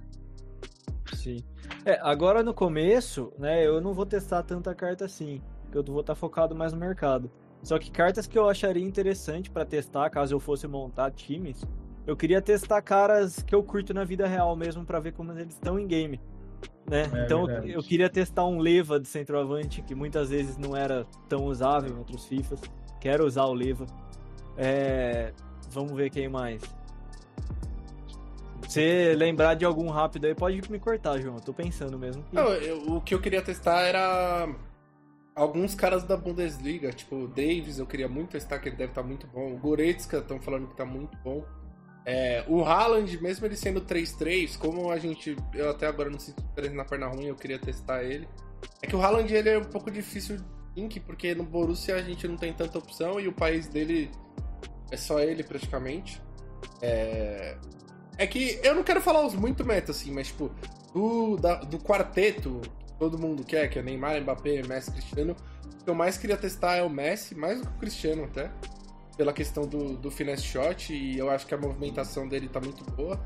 [1.14, 1.38] Sim.
[1.84, 5.42] É, agora no começo, né, eu não vou testar tanta carta assim,
[5.72, 7.30] eu vou estar focado mais no mercado.
[7.66, 11.64] Só que cartas que eu acharia interessante pra testar, caso eu fosse montar times,
[12.06, 15.54] eu queria testar caras que eu curto na vida real mesmo pra ver como eles
[15.54, 16.20] estão em game.
[16.88, 17.02] Né?
[17.12, 17.72] É então eu- verdade.
[17.72, 21.98] eu queria testar um Leva de centroavante, que muitas vezes não era tão usável em
[21.98, 22.60] outros FIFAs.
[23.00, 23.84] Quero usar o Leva.
[24.56, 25.32] É,
[25.68, 26.62] Vamos ver quem mais.
[28.68, 31.34] Se lembrar de algum rápido aí, pode me cortar, João.
[31.34, 32.22] Eu tô pensando mesmo.
[32.22, 34.48] que- Não, eu- o que eu queria testar era
[35.36, 39.02] alguns caras da Bundesliga, tipo o Davis, eu queria muito testar, que ele deve estar
[39.02, 39.52] muito bom.
[39.52, 41.44] O Goretzka, estão falando que tá muito bom.
[42.06, 45.36] É, o Haaland, mesmo ele sendo 3-3, como a gente.
[45.52, 48.26] Eu até agora não sinto na perna ruim, eu queria testar ele.
[48.80, 50.38] É que o Haaland ele é um pouco difícil
[50.74, 54.10] link, porque no Borussia a gente não tem tanta opção e o país dele
[54.90, 56.22] é só ele praticamente.
[56.80, 57.58] É,
[58.16, 60.50] é que eu não quero falar os muito meta, assim, mas tipo,
[60.94, 62.62] do, da- do quarteto
[62.98, 65.36] todo mundo quer, que é Neymar, Mbappé, Messi, Cristiano,
[65.80, 68.50] o que eu mais queria testar é o Messi, mais do que o Cristiano até,
[69.16, 72.84] pela questão do, do finesse shot, e eu acho que a movimentação dele tá muito
[72.92, 73.20] boa.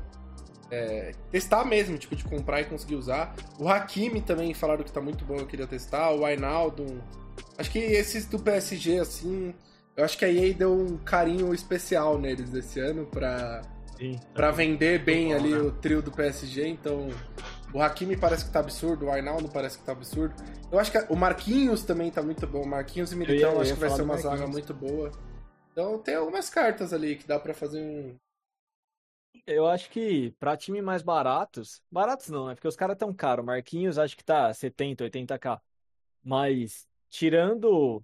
[0.71, 3.35] É, testar mesmo, tipo, de comprar e conseguir usar.
[3.59, 6.11] O Hakimi também falaram que tá muito bom, eu queria testar.
[6.11, 7.03] O Ainaldo.
[7.57, 9.53] Acho que esses do PSG, assim.
[9.97, 13.61] Eu acho que a EA deu um carinho especial neles esse ano pra,
[13.97, 14.17] Sim.
[14.33, 15.59] pra vender bem bom, ali né?
[15.59, 17.09] o trio do PSG, então.
[17.73, 20.35] O Hakimi parece que tá absurdo, o Ainaldo parece que tá absurdo.
[20.71, 22.65] Eu acho que o Marquinhos também tá muito bom.
[22.65, 25.11] Marquinhos e Militão eu acho que vai ser uma zaga muito boa.
[25.71, 28.15] Então tem algumas cartas ali que dá pra fazer um.
[29.47, 32.55] Eu acho que pra time mais baratos, baratos não, né?
[32.55, 33.45] Porque os caras tão caros.
[33.45, 35.59] Marquinhos acho que tá 70, 80k.
[36.23, 38.03] Mas tirando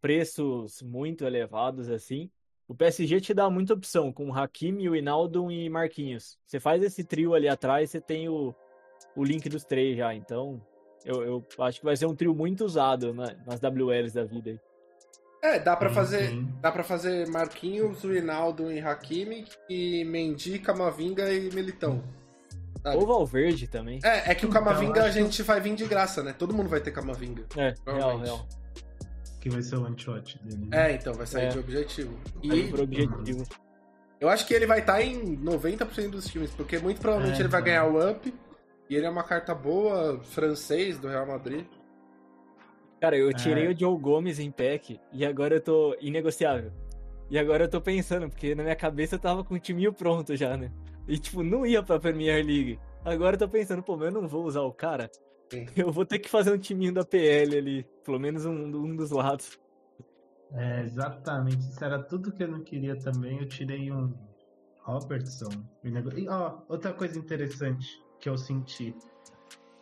[0.00, 2.30] preços muito elevados assim,
[2.68, 6.38] o PSG te dá muita opção com o Hakimi, o Hinaldo e Marquinhos.
[6.46, 8.54] Você faz esse trio ali atrás, você tem o,
[9.16, 10.14] o link dos três já.
[10.14, 10.60] Então,
[11.04, 14.50] eu, eu acho que vai ser um trio muito usado na- nas WLs da vida
[14.50, 14.60] aí.
[15.42, 16.42] É, dá pra Sim, fazer.
[16.62, 22.02] Dá para fazer Marquinhos, o Hinaldo e Hakimi, e Mendy, Camavinga e Militão.
[22.82, 22.96] Sabe?
[22.96, 23.98] Ou Valverde também.
[24.02, 26.32] É, é que o Então, Camavinga a acho que- gente vai vir de graça, né?
[26.38, 27.44] Todo mundo vai ter Camavinga.
[27.56, 28.24] É, real, Provavelmente.
[28.26, 28.46] real.
[29.40, 30.66] Que vai ser o one-shot dele.
[30.70, 30.90] né?
[30.92, 31.48] É, então, vai sair É.
[31.48, 32.18] de objetivo.
[32.42, 33.44] Aí E por objetivo.
[34.20, 37.48] eu acho que ele vai estar em 90% dos times, porque muito provavelmente É, ele
[37.48, 37.70] vai então.
[37.72, 38.34] ganhar o Up.
[38.94, 41.66] E ele é uma carta boa, francês, do Real Madrid.
[43.00, 43.70] Cara, eu tirei É.
[43.70, 46.70] o Joe Gomes em pack e agora eu tô inegociável.
[47.28, 50.36] E agora eu tô pensando, porque na minha cabeça eu tava com o timinho pronto
[50.36, 50.70] já, né?
[51.08, 52.78] E tipo, não ia pra Premier League.
[53.04, 55.10] Agora eu tô pensando, pô, mas eu não vou usar o cara.
[55.50, 55.66] Sim.
[55.76, 59.10] Eu vou ter que fazer um timinho da PL ali, pelo menos um, um dos
[59.10, 59.58] lados.
[60.52, 61.58] É, exatamente.
[61.68, 63.40] Isso era tudo que eu não queria também.
[63.40, 64.14] Eu tirei um
[64.84, 65.50] Robertson.
[65.82, 68.96] E, nego- e, ó, outra coisa interessante que eu senti.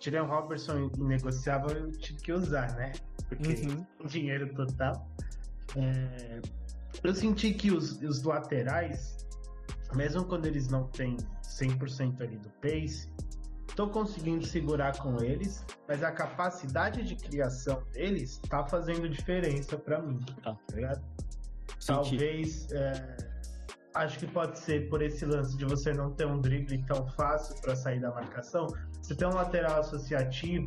[0.00, 2.90] Tirei um Robertson inegociável, eu tive que usar, né?
[3.28, 4.06] Porque Uhum.
[4.08, 5.08] dinheiro total.
[5.76, 6.40] É,
[7.04, 9.16] eu senti que os, os laterais,
[9.94, 13.08] mesmo quando eles não têm 100% ali do pace,
[13.76, 20.02] tô conseguindo segurar com eles, mas a capacidade de criação deles tá fazendo diferença para
[20.02, 20.18] mim.
[20.42, 20.58] Tá.
[20.66, 21.04] Tá ligado?
[21.86, 22.72] Talvez.
[22.72, 23.31] é,
[23.94, 27.60] acho que pode ser por esse lance de você não ter um drible tão fácil
[27.60, 28.66] para sair da marcação.
[29.00, 30.66] Você tem um lateral associativo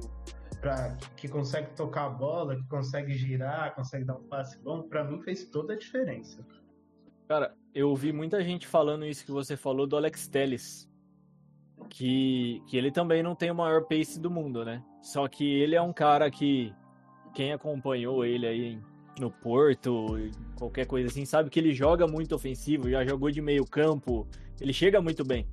[0.62, 4.84] pra, que consegue tocar a bola, que consegue girar, consegue dar um passe bom.
[4.84, 6.46] Para mim fez toda a diferença.
[7.28, 10.90] Cara, eu ouvi muita gente falando isso que você falou do Alex Telles.
[11.90, 14.84] Que, que ele também não tem o maior pace do mundo, né?
[15.02, 16.74] Só que ele é um cara que
[17.34, 18.82] quem acompanhou ele aí
[19.20, 20.18] no Porto,
[20.56, 24.28] qualquer coisa assim, sabe que ele joga muito ofensivo, já jogou de meio campo,
[24.60, 25.48] ele chega muito bem.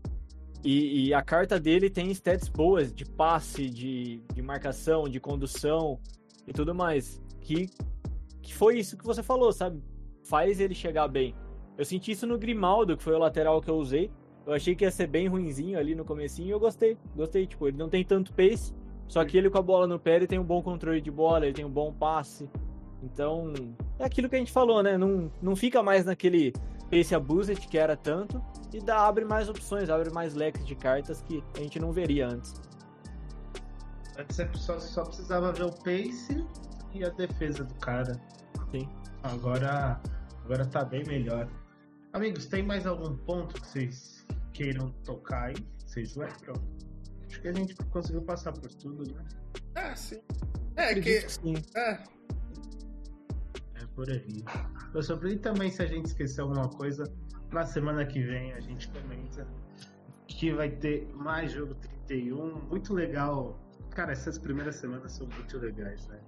[0.64, 5.98] E, e a carta dele tem stats boas de passe, de, de marcação, de condução
[6.46, 7.20] e tudo mais.
[7.40, 7.68] Que,
[8.40, 9.82] que foi isso que você falou, sabe?
[10.22, 11.34] Faz ele chegar bem.
[11.76, 14.10] Eu senti isso no Grimaldo, que foi o lateral que eu usei.
[14.46, 16.96] Eu achei que ia ser bem ruinzinho ali no comecinho e eu gostei.
[17.14, 18.72] Gostei, tipo, ele não tem tanto pace,
[19.08, 21.44] só que ele com a bola no pé, ele tem um bom controle de bola,
[21.44, 22.48] ele tem um bom passe.
[23.02, 23.52] Então,
[23.98, 24.96] é aquilo que a gente falou, né?
[24.96, 26.52] Não, não fica mais naquele
[26.90, 28.42] pace abused que era tanto
[28.72, 32.28] e dá, abre mais opções, abre mais leques de cartas que a gente não veria
[32.28, 32.54] antes.
[34.16, 36.46] Antes você só, só precisava ver o pace
[36.94, 38.20] e a defesa do cara.
[38.70, 38.88] Sim.
[39.22, 40.00] Agora,
[40.44, 41.48] agora tá bem melhor.
[42.12, 45.54] Amigos, tem mais algum ponto que vocês queiram tocar aí?
[45.86, 46.54] Vocês lembram?
[47.26, 49.24] Acho que a gente conseguiu passar por tudo, né?
[49.74, 50.20] Ah, sim.
[50.76, 51.32] É Acredito que.
[51.32, 51.54] sim.
[51.74, 52.04] É, É
[53.94, 54.44] por aí.
[54.94, 57.10] Eu só e também se a gente esquecer alguma coisa,
[57.50, 59.46] na semana que vem a gente comenta
[60.26, 61.74] que vai ter mais jogo
[62.06, 63.58] 31, muito legal.
[63.90, 66.18] Cara, essas primeiras semanas são muito legais, né?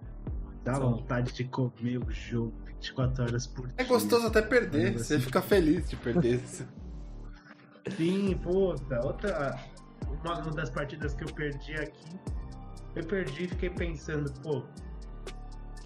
[0.62, 3.74] Dá vontade de comer o jogo 24 horas por dia.
[3.78, 4.92] é gostoso até perder.
[4.94, 6.40] Você assim- fica feliz de perder.
[7.96, 9.58] Sim, puta, outra.
[10.22, 12.18] Uma, uma das partidas que eu perdi aqui,
[12.94, 14.62] eu perdi e fiquei pensando, pô,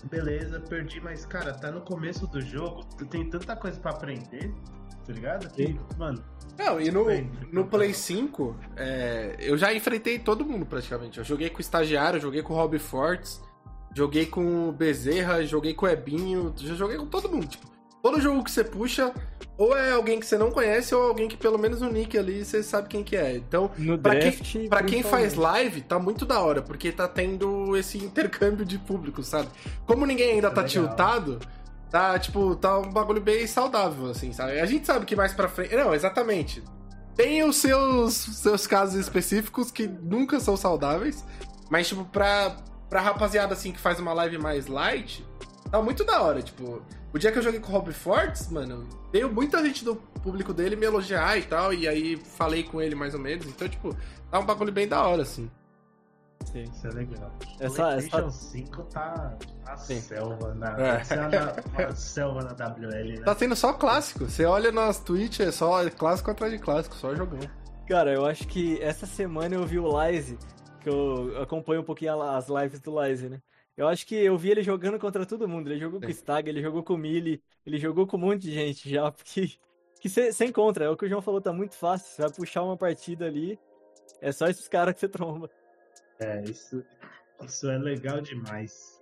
[0.06, 4.52] beleza, perdi, mas cara, tá no começo do jogo, tu tem tanta coisa pra aprender,
[5.06, 5.48] tá ligado?
[5.50, 5.80] Que, Sim.
[5.98, 6.22] mano,
[6.58, 7.04] Não, e no,
[7.52, 11.18] no Play 5, é, eu já enfrentei todo mundo praticamente.
[11.18, 13.40] Eu joguei com o estagiário, joguei com o Rob Fortes,
[13.94, 17.46] joguei com o Bezerra, joguei com o Ebinho, já joguei com todo mundo.
[17.46, 19.12] Tipo, todo jogo que você puxa,
[19.56, 22.44] ou é alguém que você não conhece, ou alguém que pelo menos no nick ali
[22.44, 23.36] você sabe quem que é.
[23.36, 24.52] Então, No pra draft.
[24.52, 28.78] quem, pra quem faz live, tá muito da hora, porque tá tendo esse intercâmbio de
[28.78, 29.48] público, sabe?
[29.86, 30.68] Como ninguém ainda tá Legal.
[30.86, 31.38] tiltado,
[31.90, 34.60] tá, tipo, tá um bagulho bem saudável, assim, sabe?
[34.60, 35.74] A gente sabe que mais pra frente.
[35.74, 36.62] Não, exatamente.
[37.16, 41.24] Tem os seus, seus casos específicos que nunca são saudáveis,
[41.68, 42.56] mas, tipo, pra,
[42.88, 45.26] pra rapaziada, assim, que faz uma live mais light,
[45.70, 46.82] tá muito da hora, tipo.
[47.12, 50.52] O dia que eu joguei com o Rob Fortes, mano, veio muita gente do público
[50.52, 53.96] dele me elogiar e tal, e aí falei com ele mais ou menos, então, tipo,
[54.30, 55.50] tá um bagulho bem da hora, assim.
[56.52, 56.62] Sim.
[56.62, 57.30] isso é legal.
[57.60, 60.00] Essa- PlayStation essa- 5 tá a Sim.
[60.00, 61.02] selva na, É.
[61.74, 63.24] uma, uma selva na WL, né?
[63.24, 64.24] Tá sendo só clássico.
[64.24, 67.40] Você olha nas Twitch, é só clássico atrás de clássico, só jogão.
[67.88, 70.38] Cara, eu acho que essa semana eu vi o Lize,
[70.80, 73.40] que eu acompanho um pouquinho as lives do Lize, né?
[73.78, 75.70] Eu acho que eu vi ele jogando contra todo mundo.
[75.70, 78.42] Ele jogou com o Stag, ele jogou com o Mili, ele jogou com um monte
[78.42, 79.56] de gente já, porque
[80.00, 80.86] que você encontra.
[80.86, 82.08] É o que o João falou, tá muito fácil.
[82.08, 83.56] Você vai puxar uma partida ali,
[84.20, 85.48] é só esses caras que você tromba.
[86.18, 86.84] É, isso,
[87.44, 89.00] isso é legal demais.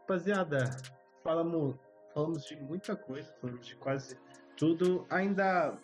[0.00, 0.70] Rapaziada,
[1.22, 1.76] falamos,
[2.14, 4.16] falamos de muita coisa, falamos de quase
[4.56, 5.06] tudo.
[5.10, 5.78] Ainda.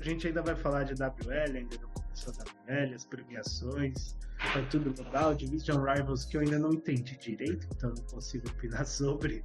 [0.00, 4.16] A gente ainda vai falar de WL, ainda não começou a WL, as premiações,
[4.52, 5.28] vai tudo mudar.
[5.28, 9.42] O Division Rivals que eu ainda não entendi direito, então não consigo opinar sobre.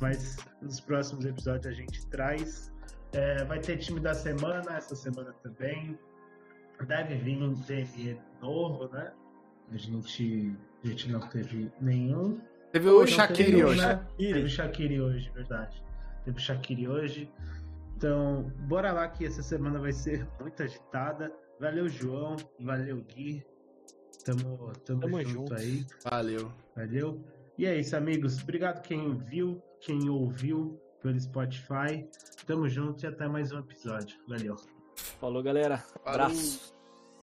[0.00, 2.70] Mas nos próximos episódios a gente traz.
[3.12, 5.98] É, vai ter time da semana, essa semana também.
[6.86, 9.12] Deve vir um DME novo, né?
[9.72, 12.40] A gente, a gente não teve nenhum.
[12.72, 13.80] Teve o Shaqiri hoje.
[13.80, 14.06] né?
[14.16, 15.82] Teve o Shaqiri hoje, verdade.
[16.24, 17.30] Teve o Shaqiri hoje.
[17.96, 21.30] Então, bora lá que essa semana vai ser muito agitada.
[21.60, 22.36] Valeu, João.
[22.60, 23.44] Valeu, Gui.
[24.24, 25.54] Tamo, tamo, Tamo junto junto.
[25.54, 25.86] aí.
[26.10, 26.52] Valeu.
[26.76, 27.24] Valeu.
[27.58, 28.40] E é isso, amigos.
[28.42, 32.08] Obrigado quem viu, quem ouviu pelo Spotify.
[32.46, 34.18] Tamo junto e até mais um episódio.
[34.28, 34.56] Valeu.
[35.20, 35.78] Falou, galera.
[35.78, 36.08] Falou.
[36.08, 36.79] Abraço.